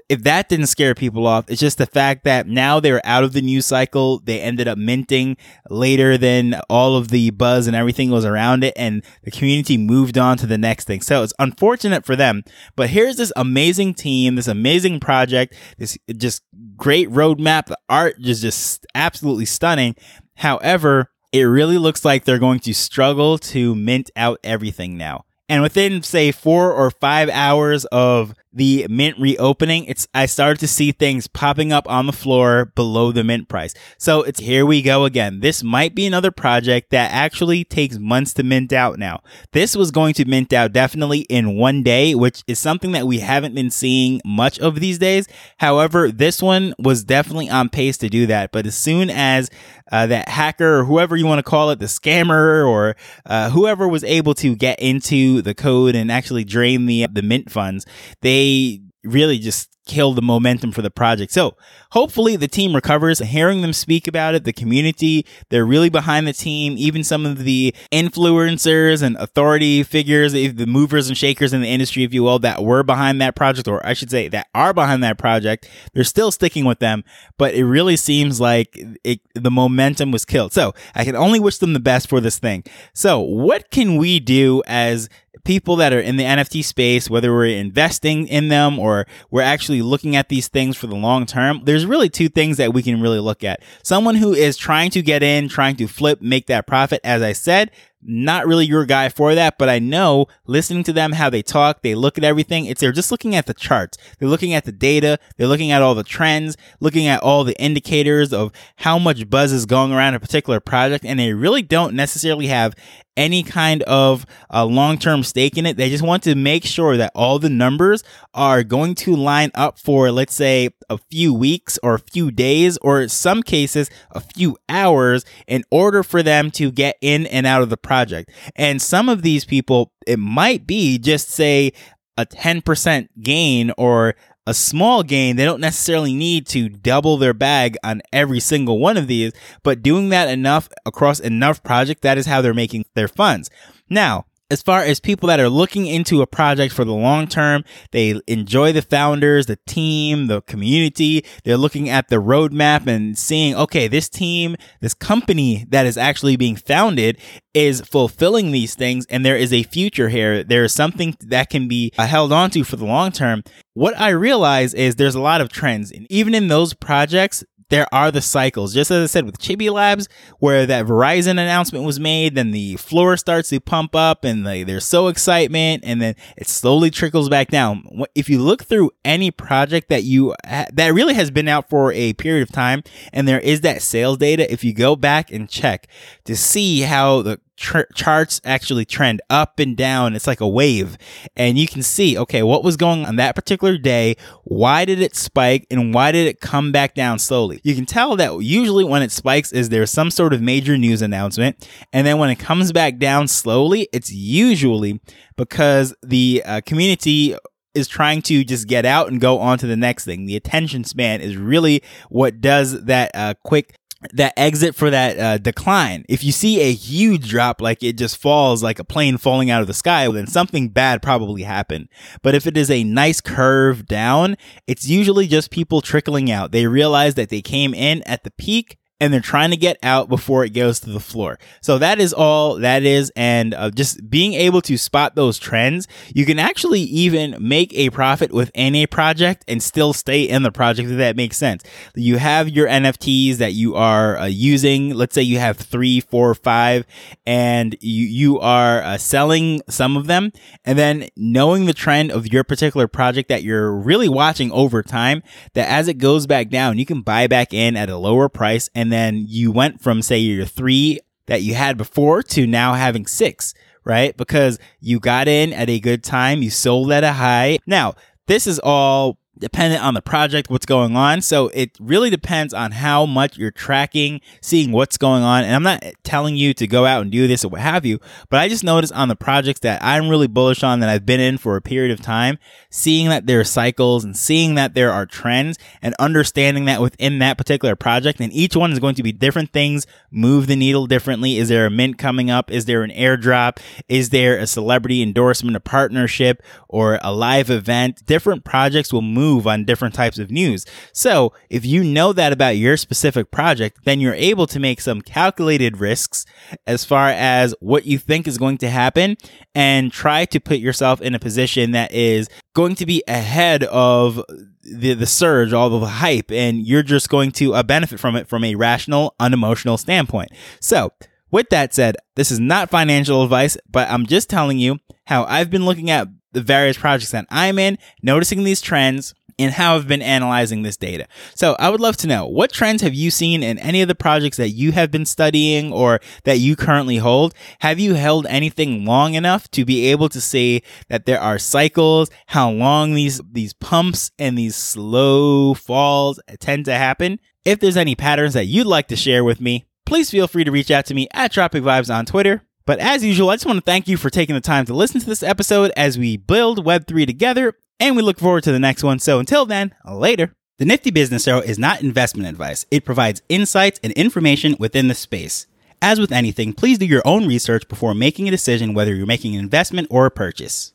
if 0.09 0.23
that 0.25 0.49
didn't 0.49 0.67
scare 0.67 0.95
people 0.95 1.27
off, 1.27 1.49
it's 1.49 1.61
just 1.61 1.79
the 1.79 1.87
fact 1.87 2.25
that 2.25 2.47
now 2.47 2.81
they're 2.81 3.05
out 3.05 3.25
of 3.25 3.33
the 3.33 3.43
news 3.43 3.67
cycle. 3.67 4.21
They 4.21 4.41
ended 4.41 4.69
up 4.69 4.79
minting 4.79 5.37
later 5.69 6.17
than 6.17 6.61
all 6.69 6.97
of 6.97 7.09
the 7.09 7.31
buzz 7.31 7.67
and 7.67 7.77
everything 7.77 8.11
was 8.11 8.25
around 8.25 8.65
it, 8.65 8.75
and 8.77 9.05
the 9.23 9.31
community 9.31 9.77
moved 9.77 10.19
on 10.19 10.37
to 10.39 10.47
the 10.47 10.59
next 10.59 10.87
thing. 10.87 11.01
So 11.01 11.23
it's 11.23 11.35
unfortunate 11.39 12.05
for 12.05 12.17
them. 12.17 12.43
But 12.77 12.91
here's 12.91 13.17
this 13.17 13.33
amazing 13.37 13.95
team, 13.95 14.35
this 14.35 14.49
amazing 14.49 15.01
project, 15.01 15.55
this 15.79 15.99
just 16.17 16.43
great 16.77 17.09
roadmap. 17.11 17.67
The 17.67 17.79
art 17.89 18.17
is 18.25 18.41
just 18.41 18.87
absolutely 18.95 19.47
stunning. 19.47 19.95
However, 20.37 21.11
it 21.33 21.43
really 21.43 21.79
looks 21.79 22.05
like 22.05 22.25
they're 22.25 22.39
going 22.39 22.61
to 22.61 22.75
struggle 22.75 23.39
to 23.39 23.75
mint 23.75 24.11
out 24.15 24.39
everything 24.45 24.97
now. 24.97 25.25
And 25.49 25.63
within, 25.63 26.03
say, 26.03 26.33
four 26.33 26.73
or 26.73 26.91
five 26.91 27.29
hours 27.29 27.85
of 27.87 28.35
the 28.55 28.87
mint 28.89 29.19
reopening, 29.19 29.85
it's 29.87 30.07
I 30.15 30.27
started 30.27 30.61
to 30.61 30.69
see 30.69 30.93
things 30.93 31.27
popping 31.27 31.73
up 31.73 31.91
on 31.91 32.07
the 32.07 32.13
floor 32.13 32.67
below 32.77 33.11
the 33.11 33.25
mint 33.25 33.49
price. 33.49 33.75
So 33.99 34.23
it's 34.23 34.39
here 34.41 34.65
we 34.65 34.81
go 34.81 35.05
again. 35.05 35.41
This 35.41 35.65
might 35.65 35.95
be 35.95 36.07
another 36.07 36.31
project 36.31 36.91
that 36.91 37.11
actually 37.11 37.65
takes 37.65 37.99
months 37.99 38.33
to 38.35 38.45
mint 38.45 38.73
out 38.73 38.99
now. 38.99 39.21
This 39.53 39.77
was 39.77 39.91
going 39.91 40.15
to 40.15 40.25
mint 40.25 40.53
out 40.53 40.73
definitely 40.73 41.21
in 41.23 41.59
one 41.59 41.83
day, 41.83 42.15
which 42.15 42.45
is 42.47 42.61
something 42.61 42.93
that 42.93 43.09
we 43.09 43.19
haven't 43.19 43.57
been 43.57 43.71
seeing 43.71 44.21
much 44.25 44.59
of 44.61 44.79
these 44.79 44.99
days. 44.99 45.27
However, 45.59 46.13
this 46.13 46.41
one 46.41 46.75
was 46.79 47.03
definitely 47.03 47.51
on 47.51 47.69
pace 47.69 47.99
to 47.99 48.09
do 48.09 48.27
that. 48.27 48.53
But 48.53 48.67
as 48.67 48.77
soon 48.77 49.11
as 49.11 49.51
uh, 49.91 50.07
that 50.07 50.29
hacker 50.29 50.79
or 50.79 50.85
whoever 50.85 51.17
you 51.17 51.27
want 51.27 51.41
to 51.41 51.43
call 51.43 51.71
it, 51.71 51.81
the 51.81 51.87
scammer 51.87 52.67
or 52.67 52.95
uh, 53.27 53.51
whoever 53.51 53.89
was 53.89 54.05
able 54.05 54.35
to 54.35 54.55
get 54.55 54.79
into 54.79 55.34
the 55.43 55.55
code 55.55 55.95
and 55.95 56.11
actually 56.11 56.45
drain 56.45 56.87
the 56.87 57.07
the 57.13 57.23
mint 57.23 57.51
funds, 57.51 57.87
they 58.23 58.81
really 59.05 59.39
just 59.39 59.75
kill 59.87 60.15
the 60.15 60.23
momentum 60.23 60.73
for 60.73 60.83
the 60.83 60.91
project. 60.91 61.31
So 61.33 61.57
hopefully 61.91 62.37
the 62.37 62.49
team 62.49 62.75
recovers. 62.75 63.19
Hearing 63.19 63.61
them 63.61 63.73
speak 63.73 64.07
about 64.07 64.35
it, 64.35 64.45
the 64.45 64.53
community, 64.53 65.27
they're 65.51 65.67
really 65.67 65.91
behind 65.91 66.27
the 66.27 66.33
team. 66.33 66.77
Even 66.79 67.05
some 67.05 67.27
of 67.27 67.45
the 67.45 67.75
influencers 67.93 69.03
and 69.03 69.17
authority 69.17 69.83
figures, 69.83 70.33
the 70.33 70.67
movers 70.67 71.09
and 71.09 71.17
shakers 71.19 71.53
in 71.53 71.61
the 71.61 71.69
industry, 71.69 72.03
if 72.03 72.15
you 72.15 72.23
will, 72.23 72.39
that 72.39 72.65
were 72.65 72.83
behind 72.83 73.21
that 73.21 73.37
project, 73.37 73.69
or 73.69 73.85
I 73.87 73.93
should 73.93 74.11
say 74.11 74.29
that 74.29 74.49
are 74.55 74.73
behind 74.73 75.03
that 75.05 75.19
project, 75.19 75.69
they're 75.93 76.05
still 76.05 76.31
sticking 76.31 76.65
with 76.65 76.79
them. 76.79 77.05
But 77.37 77.55
it 77.55 77.67
really 77.67 77.97
seems 77.97 78.41
like 78.41 78.79
it, 79.05 79.21
the 79.35 79.51
momentum 79.51 80.11
was 80.11 80.25
killed. 80.25 80.53
So 80.53 80.73
I 80.95 81.05
can 81.05 81.17
only 81.17 81.41
wish 81.41 81.59
them 81.59 81.75
the 81.75 81.81
best 81.81 82.09
for 82.09 82.21
this 82.21 82.39
thing. 82.39 82.65
So 82.95 83.21
what 83.21 83.71
can 83.71 83.97
we 83.97 84.19
do 84.19 84.63
as 84.67 85.11
people 85.45 85.77
that 85.77 85.93
are 85.93 86.01
in 86.01 86.17
the 86.17 86.25
NFT 86.25 86.65
space, 86.65 87.09
whether 87.09 87.33
we're 87.33 87.47
investing 87.47 88.27
in 88.29 88.49
them 88.49 88.79
or 88.79 89.07
we're 89.31 89.43
actually 89.43 89.83
looking 89.83 90.17
at 90.17 90.29
these 90.29 90.49
things 90.49 90.77
for 90.77 90.87
the 90.87 90.97
long 90.97 91.27
term, 91.27 91.61
there's 91.65 91.87
really 91.87 92.09
two 92.09 92.29
things 92.29 92.57
that 92.57 92.73
we 92.73 92.83
can 92.83 93.01
really 93.01 93.21
look 93.21 93.45
at. 93.45 93.63
Someone 93.83 94.17
who 94.17 94.33
is 94.33 94.57
trying 94.57 94.91
to 94.91 95.03
get 95.03 95.23
in, 95.23 95.49
trying 95.49 95.77
to 95.77 95.87
flip, 95.87 96.21
make 96.21 96.47
that 96.47 96.67
profit, 96.67 97.01
as 97.05 97.23
I 97.23 97.33
said, 97.33 97.71
not 98.07 98.47
really 98.47 98.67
your 98.67 98.85
guy 98.85 99.09
for 99.09 99.35
that, 99.35 99.57
but 99.59 99.69
I 99.69 99.79
know 99.79 100.27
listening 100.47 100.85
to 100.85 100.93
them, 100.93 101.13
how 101.13 101.31
they 101.31 101.43
talk, 101.43 101.81
they 101.83 101.95
look 101.95 102.19
at 102.19 102.25
everything. 102.25 102.67
It's 102.67 102.81
they're 102.81 102.93
just 102.93 103.11
looking 103.11 103.35
at 103.35 103.47
the 103.47 103.55
charts. 103.55 103.97
They're 104.19 104.29
looking 104.29 104.53
at 104.53 104.65
the 104.65 104.73
data. 104.73 105.19
They're 105.37 105.49
looking 105.49 105.73
at 105.73 105.81
all 105.81 105.95
the 105.95 106.05
trends, 106.05 106.57
looking 106.81 107.07
at 107.07 107.23
all 107.23 107.45
the 107.45 107.59
indicators 107.59 108.33
of 108.33 108.53
how 108.77 108.99
much 108.99 109.31
buzz 109.31 109.53
is 109.53 109.65
going 109.65 109.93
around 109.93 110.15
a 110.15 110.21
particular 110.21 110.61
project. 110.61 111.05
And 111.05 111.19
they 111.19 111.33
really 111.33 111.63
don't 111.63 111.95
necessarily 111.95 112.49
have 112.49 112.75
any 113.17 113.43
kind 113.43 113.83
of 113.85 114.27
uh, 114.53 114.65
long-term 114.65 115.23
stake 115.23 115.57
in 115.57 115.67
it. 115.67 115.77
They 115.77 115.89
just 115.89 116.05
want 116.05 116.23
to 116.25 116.35
make 116.35 116.65
sure 116.65 116.97
that 116.97 117.13
all 117.15 117.39
the 117.39 117.51
numbers 117.51 118.03
are 118.33 118.63
going 118.63 118.95
to 118.97 119.15
line 119.15 119.51
up 119.55 119.79
for, 119.79 120.11
let's 120.11 120.35
say, 120.35 120.71
a 120.91 120.99
few 120.99 121.33
weeks 121.33 121.79
or 121.83 121.95
a 121.95 121.99
few 121.99 122.31
days, 122.31 122.77
or 122.79 123.03
in 123.03 123.09
some 123.09 123.43
cases, 123.43 123.91
a 124.11 124.21
few 124.21 124.57
hours 124.69 125.25
in 125.47 125.65
order 125.71 126.03
for 126.03 126.23
them 126.23 126.51
to 126.53 126.71
get 126.71 126.97
in 127.01 127.27
and 127.27 127.47
out 127.47 127.63
of 127.63 127.71
the 127.71 127.77
project. 127.77 128.31
And 128.57 128.81
some 128.81 129.09
of 129.09 129.23
these 129.23 129.45
people, 129.45 129.93
it 130.07 130.19
might 130.19 130.67
be 130.67 130.99
just 130.99 131.31
say 131.31 131.73
a 132.17 132.27
10% 132.27 133.09
gain 133.21 133.73
or 133.77 134.15
a 134.47 134.55
small 134.55 135.03
gain, 135.03 135.37
they 135.37 135.45
don't 135.45 135.61
necessarily 135.61 136.15
need 136.15 136.47
to 136.49 136.69
double 136.69 137.17
their 137.17 137.35
bag 137.35 137.77
on 137.83 138.03
every 138.13 138.41
single 138.41 138.79
one 138.79 138.97
of 138.97 139.07
these, 139.07 139.33
but 139.63 139.83
doing 139.83 140.11
that 140.11 140.29
enough 140.29 140.69
across 140.85 141.19
enough 141.21 141.63
projects, 141.63 142.03
that 142.03 142.19
is 142.19 142.27
how 142.27 142.41
they're 142.41 142.55
making 142.55 142.85
their 142.95 143.09
funds. 143.09 143.49
Now, 143.89 144.27
as 144.51 144.63
far 144.63 144.81
as 144.81 145.01
people 145.01 145.27
that 145.29 145.41
are 145.41 145.49
looking 145.49 145.87
into 145.87 146.21
a 146.21 146.27
project 146.27 146.75
for 146.75 146.85
the 146.85 146.93
long 146.93 147.27
term, 147.27 147.65
they 147.93 148.21
enjoy 148.27 148.73
the 148.73 148.83
founders, 148.83 149.47
the 149.47 149.59
team, 149.67 150.27
the 150.27 150.43
community. 150.43 151.25
They're 151.45 151.57
looking 151.57 151.89
at 151.89 152.09
the 152.09 152.17
roadmap 152.17 152.87
and 152.87 153.19
seeing, 153.19 153.55
okay, 153.55 153.89
this 153.89 154.09
team, 154.09 154.57
this 154.81 154.95
company 154.95 155.65
that 155.71 155.87
is 155.87 155.97
actually 155.97 156.37
being 156.37 156.57
founded 156.57 157.19
is 157.55 157.81
fulfilling 157.83 158.51
these 158.51 158.75
things 158.75 159.07
and 159.07 159.25
there 159.25 159.37
is 159.37 159.53
a 159.53 159.63
future 159.63 160.09
here. 160.09 160.45
There 160.45 160.65
is 160.65 160.75
something 160.75 161.17
that 161.21 161.51
can 161.51 161.69
be 161.69 161.93
held 161.97 162.33
onto 162.33 162.65
for 162.65 162.77
the 162.77 162.85
long 162.85 163.13
term. 163.13 163.45
What 163.73 163.99
I 163.99 164.11
realize 164.11 164.75
is 164.75 164.97
there's 164.97 165.15
a 165.15 165.21
lot 165.21 165.41
of 165.41 165.49
trends 165.49 165.91
and 165.91 166.07
even 166.11 166.35
in 166.35 166.49
those 166.49 166.75
projects, 166.75 167.45
there 167.69 167.87
are 167.93 168.11
the 168.11 168.21
cycles. 168.21 168.75
Just 168.75 168.91
as 168.91 169.03
I 169.03 169.07
said 169.07 169.27
with 169.27 169.39
Chibi 169.39 169.71
Labs, 169.71 170.09
where 170.39 170.67
that 170.67 170.87
Verizon 170.87 171.33
announcement 171.33 171.85
was 171.85 171.99
made, 171.99 172.35
then 172.35 172.51
the 172.51 172.77
floor 172.77 173.17
starts 173.17 173.49
to 173.51 173.61
pump 173.61 173.95
up 173.95 174.25
and 174.25 174.47
they, 174.47 174.63
there's 174.63 174.85
so 174.85 175.09
excitement 175.09 175.85
and 175.85 176.01
then 176.01 176.15
it 176.37 176.47
slowly 176.47 176.91
trickles 176.91 177.29
back 177.29 177.49
down. 177.49 178.05
If 178.15 178.29
you 178.29 178.41
look 178.41 178.65
through 178.65 178.91
any 179.05 179.31
project 179.31 179.89
that 179.89 180.05
you, 180.05 180.35
that 180.45 180.93
really 180.93 181.15
has 181.15 181.31
been 181.31 181.49
out 181.49 181.69
for 181.69 181.93
a 181.93 182.13
period 182.15 182.43
of 182.43 182.53
time 182.53 182.83
and 183.13 183.27
there 183.27 183.41
is 183.41 183.63
that 183.63 183.83
sales 183.83 184.19
data, 184.19 184.51
if 184.53 184.65
you 184.65 184.73
go 184.73 184.97
back 184.97 185.31
and 185.31 185.49
check 185.49 185.89
to 186.25 186.37
see 186.37 186.81
how 186.81 187.23
the 187.23 187.41
tr- 187.57 187.91
charts 187.95 188.41
actually 188.45 188.85
trend 188.85 189.23
up 189.31 189.59
and 189.59 189.77
down. 189.77 190.15
It's 190.15 190.27
like 190.27 190.41
a 190.41 190.49
wave. 190.49 190.97
And 191.37 191.59
you 191.59 191.67
can 191.67 191.83
see, 191.83 192.19
okay, 192.19 192.43
what 192.43 192.65
was 192.65 192.77
going 192.77 193.05
on 193.05 193.17
that 193.17 193.35
particular 193.35 193.79
day? 193.79 194.17
Why 194.45 194.85
did 194.85 195.01
it 195.01 195.17
spike 195.17 195.67
and 195.71 195.95
why 195.95 196.13
did 196.13 196.27
it 196.27 196.41
come 196.41 196.73
back 196.73 196.95
down 196.95 197.19
slowly? 197.19 197.61
You 197.63 197.75
can 197.75 197.87
tell 197.87 198.17
that 198.17 198.43
usually 198.43 198.85
when 198.85 199.03
it 199.03 199.13
spikes 199.13 199.53
is 199.53 199.69
there's 199.69 199.91
some 199.91 200.11
sort 200.11 200.33
of 200.33 200.41
major 200.41 200.77
news 200.77 201.03
announcement. 201.03 201.69
And 201.93 202.07
then 202.07 202.19
when 202.19 202.31
it 202.31 202.37
comes 202.37 202.73
back 202.73 202.99
down 202.99 203.29
slowly, 203.29 203.89
it's 203.93 204.13
usually 204.13 205.01
because 205.37 205.95
the 206.03 206.43
uh, 206.45 206.61
community 206.65 207.37
is 207.75 207.89
trying 207.89 208.23
to 208.23 208.45
just 208.45 208.69
get 208.69 208.87
out 208.87 209.09
and 209.09 209.21
go 209.21 209.39
on 209.39 209.59
to 209.59 209.67
the 209.67 209.77
next 209.77 210.05
thing. 210.05 210.27
The 210.27 210.37
attention 210.37 210.85
span 210.85 211.21
is 211.21 211.37
really 211.37 211.83
what 212.09 212.41
does 212.41 212.85
that 212.85 213.11
uh, 213.15 213.35
quick 213.43 213.75
that 214.13 214.33
exit 214.37 214.75
for 214.75 214.91
that 214.91 215.19
uh, 215.19 215.39
decline. 215.39 216.05
If 216.09 216.23
you 216.23 216.33
see 216.33 216.61
a 216.61 216.73
huge 216.73 217.29
drop, 217.29 217.61
like 217.61 217.83
it 217.83 217.97
just 217.97 218.17
falls 218.17 218.63
like 218.63 218.79
a 218.79 218.85
plane 218.85 219.17
falling 219.17 219.51
out 219.51 219.61
of 219.61 219.67
the 219.67 219.75
sky, 219.75 220.09
then 220.11 220.27
something 220.27 220.69
bad 220.69 221.03
probably 221.03 221.43
happened. 221.43 221.89
But 222.23 222.35
if 222.35 222.47
it 222.47 222.57
is 222.57 222.71
a 222.71 222.85
nice 222.85 223.21
curve 223.21 223.87
down, 223.87 224.37
it's 224.67 224.89
usually 224.89 225.27
just 225.27 225.51
people 225.51 225.81
trickling 225.81 226.31
out. 226.31 226.53
They 226.53 226.67
realize 226.67 227.15
that 227.15 227.29
they 227.29 227.43
came 227.43 227.75
in 227.75 228.03
at 228.03 228.25
the 228.25 228.31
peak 228.31 228.79
and 229.05 229.13
they're 229.13 229.21
trying 229.21 229.51
to 229.51 229.57
get 229.59 229.77
out 229.83 230.09
before 230.09 230.47
it 230.47 230.55
goes 230.55 230.81
to 230.81 230.89
the 230.89 230.99
floor. 230.99 231.39
So 231.61 231.77
that 231.77 232.01
is 232.01 232.15
all 232.15 232.55
that 232.57 232.85
is. 232.85 233.13
And 233.15 233.53
uh, 233.53 233.71
just 233.71 234.09
being 234.09 234.33
able 234.33 234.63
to 234.63 234.79
spot 234.79 235.15
those 235.15 235.39
trends, 235.39 235.87
you 236.15 236.25
can 236.25 236.39
actually 236.39 236.81
even 236.81 237.37
make 237.39 237.75
a 237.75 237.91
profit 237.91 238.33
within 238.33 238.75
a 238.77 238.87
project 238.87 239.45
and 239.47 239.63
still 239.63 239.93
stay 239.93 240.23
in 240.23 240.43
the 240.43 240.51
project 240.51 240.89
if 240.89 240.97
that 240.97 241.17
makes 241.17 241.37
sense. 241.37 241.63
You 241.95 242.17
have 242.17 242.49
your 242.49 242.67
NFTs 242.67 243.37
that 243.37 243.53
you 243.53 243.75
are 243.75 244.17
uh, 244.17 244.25
using. 244.25 244.95
Let's 244.95 245.15
say 245.15 245.21
you 245.21 245.39
have 245.39 245.59
three, 245.59 246.01
four, 246.01 246.35
five, 246.35 246.87
and 247.27 247.77
you, 247.83 248.07
you 248.07 248.41
are 248.41 248.83
uh, 248.83 248.97
selling 248.97 249.61
some 249.69 249.99
of 249.99 250.07
them. 250.07 250.33
And 250.65 250.79
then 250.79 251.11
knowing 251.15 251.67
the 251.67 251.75
trend 251.75 252.11
of 252.11 252.33
your 252.33 252.43
particular 252.43 252.89
project 252.89 253.29
that 253.29 253.43
you're 253.43 253.71
really 253.71 254.09
watching 254.09 254.51
over 254.51 254.83
time, 254.83 255.23
that 255.53 255.69
as 255.69 255.89
it 255.89 255.99
goes 255.99 256.27
back 256.27 256.49
down, 256.49 256.79
you 256.79 256.87
can 256.87 257.03
buy 257.03 257.27
back 257.27 257.53
in 257.53 257.77
at 257.77 257.91
a 257.91 257.99
lower 257.99 258.31
price 258.31 258.71
and 258.75 258.91
then 258.95 259.27
you 259.29 259.51
went 259.51 259.83
from 259.83 260.01
say 260.01 260.19
your 260.19 260.47
three 260.47 261.01
that 261.27 261.43
you 261.43 261.55
had 261.55 261.77
before 261.77 262.23
to 262.23 262.47
now 262.47 262.75
having 262.75 263.07
six, 263.07 263.53
right? 263.85 264.17
Because 264.17 264.59
you 264.81 265.01
got 265.01 265.29
in 265.29 265.53
at 265.53 265.69
a 265.69 265.81
good 265.81 266.05
time, 266.05 266.43
you 266.43 266.51
sold 266.51 266.93
at 266.93 267.05
a 267.05 267.13
high. 267.13 267.59
Now, 267.67 267.95
this 268.27 268.47
is 268.47 268.59
all 268.61 269.19
dependent 269.39 269.83
on 269.83 269.95
the 269.95 270.03
project, 270.03 270.51
what's 270.51 270.67
going 270.67 270.97
on. 270.97 271.21
So 271.21 271.49
it 271.49 271.77
really 271.81 272.11
depends 272.11 272.55
on 272.55 272.73
how 272.73 273.07
much 273.07 273.37
you're 273.37 273.51
tracking, 273.51 274.21
seeing 274.41 274.73
what's 274.73 274.97
going 274.97 275.23
on. 275.23 275.45
And 275.45 275.55
I'm 275.55 275.63
not 275.63 275.83
telling 276.03 276.37
you 276.37 276.55
to 276.55 276.67
go 276.67 276.87
out 276.87 277.03
and 277.03 277.11
do 277.11 277.27
this 277.27 277.45
or 277.45 277.49
what 277.49 277.61
have 277.61 277.85
you, 277.85 277.99
but 278.31 278.41
I 278.41 278.49
just 278.49 278.65
noticed 278.65 278.93
on 278.93 279.09
the 279.09 279.17
projects 279.17 279.61
that 279.61 279.83
I'm 279.83 280.09
really 280.09 280.29
bullish 280.29 280.63
on 280.63 280.81
that 280.81 280.89
I've 280.89 281.07
been 281.07 281.21
in 281.21 281.39
for 281.39 281.57
a 281.57 281.63
period 281.63 281.91
of 281.91 282.01
time, 282.01 282.39
seeing 282.71 283.09
that 283.09 283.27
there 283.27 283.41
are 283.41 283.45
cycles 283.45 284.05
and 284.05 284.17
seeing 284.17 284.55
that 284.55 284.75
there 284.75 284.93
are 284.93 285.07
trends 285.07 285.59
and 285.83 285.95
understanding 285.99 286.67
that 286.67 286.81
within 286.81 287.19
that 287.19 287.39
particular 287.39 287.75
project 287.75 288.21
and 288.21 288.33
each 288.33 288.55
one 288.55 288.73
is 288.73 288.79
going 288.79 288.95
to 288.95 289.03
be 289.03 289.13
different 289.13 289.53
things, 289.53 289.87
move 290.11 290.47
the 290.47 290.57
needle 290.57 290.87
differently. 290.87 291.39
Is 291.39 291.49
there 291.49 291.67
a 291.67 291.71
mint 291.71 291.99
coming 291.99 292.31
up? 292.31 292.51
Is 292.51 292.67
there 292.67 292.83
an 292.83 292.91
airdrop? 292.91 293.59
Is 293.89 294.11
there 294.11 294.39
a 294.39 294.47
celebrity 294.47 295.03
endorsement, 295.03 295.57
a 295.57 295.61
partnership 295.61 296.43
or 296.69 296.99
a 297.03 297.13
live 297.13 297.51
event? 297.51 298.07
Different 298.07 298.45
projects 298.45 298.93
will 298.93 299.03
move 299.03 299.24
move 299.25 299.47
on 299.47 299.65
different 299.65 299.95
types 299.95 300.19
of 300.19 300.31
news. 300.31 300.67
So 300.93 301.33
if 301.49 301.65
you 301.65 301.83
know 301.83 302.13
that 302.13 302.33
about 302.33 302.57
your 302.57 302.77
specific 302.77 303.31
project, 303.31 303.85
then 303.85 304.01
you're 304.01 304.15
able 304.15 304.47
to 304.49 304.61
make 304.61 304.81
some 304.81 305.01
calculated 305.01 305.79
risks 305.79 306.27
as 306.67 306.85
far 306.85 307.09
as 307.09 307.55
what 307.61 307.87
you 307.87 307.99
think 307.99 308.27
is 308.27 308.39
going 308.39 308.59
to 308.59 308.71
happen 308.71 309.17
and 309.55 309.93
try 309.93 310.25
to 310.27 310.41
put 310.41 310.59
yourself 310.59 311.01
in 311.01 311.15
a 311.15 311.19
position 311.19 311.73
that 311.73 311.93
is 311.93 312.29
going 312.55 312.75
to 312.77 312.87
be 312.87 313.03
ahead 313.09 313.65
of 313.65 314.23
the, 314.63 314.95
the 314.95 315.07
surge, 315.07 315.53
all 315.53 315.71
the 315.71 315.87
hype, 315.87 316.31
and 316.31 316.67
you're 316.67 316.83
just 316.83 317.09
going 317.09 317.31
to 317.33 317.55
uh, 317.55 317.63
benefit 317.63 318.01
from 318.01 318.17
it 318.17 318.29
from 318.29 318.45
a 318.45 318.55
rational, 318.55 319.15
unemotional 319.21 319.77
standpoint. 319.77 320.31
So, 320.61 320.91
with 321.31 321.49
that 321.51 321.75
said, 321.75 321.97
this 322.15 322.31
is 322.31 322.39
not 322.39 322.71
financial 322.71 323.23
advice, 323.23 323.57
but 323.69 323.91
I'm 323.91 324.07
just 324.07 324.31
telling 324.31 324.59
you 324.59 324.79
how 325.07 325.25
I've 325.25 325.51
been 325.51 325.65
looking 325.65 325.91
at 325.91 326.09
the 326.35 326.43
various 326.43 326.77
projects 326.77 327.13
that 327.13 327.27
I'm 327.31 327.59
in, 327.59 327.79
noticing 328.03 328.45
these 328.45 328.61
trends, 328.61 329.15
and 329.39 329.53
how 329.53 329.75
I've 329.75 329.89
been 329.89 330.03
analyzing 330.03 330.63
this 330.63 330.77
data. 330.77 331.07
So 331.35 331.57
I 331.59 331.71
would 331.71 331.81
love 331.81 331.97
to 331.99 332.07
know 332.07 332.27
what 332.27 332.53
trends 332.53 332.83
have 332.83 332.95
you 332.95 333.11
seen 333.11 333.43
in 333.43 333.59
any 333.59 333.83
of 333.83 333.89
the 333.89 333.95
projects 333.95 334.37
that 334.37 334.51
you 334.51 334.73
have 334.73 334.91
been 334.91 335.07
studying 335.07 335.73
or 335.73 336.01
that 336.25 336.39
you 336.39 336.57
currently 336.57 336.99
hold? 336.99 337.35
Have 337.61 337.81
you 337.81 337.95
held 337.95 338.27
anything 338.27 338.85
long 338.85 339.15
enough 339.15 339.51
to 339.53 339.65
be 339.65 339.87
able 339.87 340.09
to 340.11 340.21
say 340.21 340.63
that 340.89 341.07
there 341.07 341.21
are 341.21 341.39
cycles, 341.39 342.11
how 342.27 342.51
long 342.51 342.95
these, 342.95 343.21
these 343.31 343.55
pumps 343.55 344.11
and 344.19 344.39
these 344.39 344.57
slow 344.57 345.55
falls 345.55 346.21
tend 346.39 346.65
to 346.67 346.75
happen? 346.75 347.19
If 347.45 347.61
there's 347.61 347.77
any 347.77 347.95
patterns 347.95 348.35
that 348.35 348.47
you'd 348.47 348.67
like 348.67 348.89
to 348.89 348.97
share 348.97 349.25
with 349.25 349.41
me, 349.41 349.65
please 349.85 350.11
feel 350.11 350.29
free 350.29 350.45
to 350.45 350.51
reach 350.51 350.71
out 350.71 350.87
to 350.87 350.95
me 350.95 351.09
at 351.13 351.33
Tropic 351.33 351.63
Vibes 351.63 351.95
on 351.95 352.07
Twitter 352.07 352.43
but 352.67 352.79
as 352.79 353.05
usual, 353.05 353.31
I 353.31 353.35
just 353.35 353.47
want 353.47 353.59
to 353.59 353.65
thank 353.65 353.89
you 353.89 353.97
for 353.97 354.11
taking 354.11 354.35
the 354.35 354.41
time 354.41 354.65
to 354.67 354.75
listen 354.75 355.01
to 355.01 355.07
this 355.07 355.23
episode 355.23 355.71
as 355.77 355.99
we 355.99 356.17
build 356.17 356.65
Web3 356.65 357.07
together. 357.07 357.55
And 357.81 357.97
we 357.97 358.03
look 358.03 358.19
forward 358.19 358.45
to 358.45 358.53
the 358.53 358.61
next 358.61 358.83
one. 358.83 358.99
So 358.99 359.19
until 359.19 359.45
then, 359.45 359.75
later. 359.85 360.35
The 360.59 360.65
Nifty 360.65 360.93
Business 360.93 361.27
Arrow 361.27 361.41
is 361.41 361.59
not 361.59 361.83
investment 361.83 362.29
advice. 362.29 362.65
It 362.71 362.85
provides 362.85 363.23
insights 363.29 363.81
and 363.83 363.93
information 363.95 364.55
within 364.59 364.87
the 364.87 364.95
space. 364.95 365.49
As 365.83 365.99
with 365.99 366.13
anything, 366.13 366.53
please 366.53 366.79
do 366.79 366.87
your 366.87 367.03
own 367.05 367.27
research 367.27 367.67
before 367.69 367.93
making 367.93 368.29
a 368.29 368.31
decision 368.31 368.73
whether 368.73 368.95
you're 368.95 369.05
making 369.05 369.35
an 369.35 369.41
investment 369.41 369.89
or 369.91 370.07
a 370.07 370.11
purchase. 370.13 370.73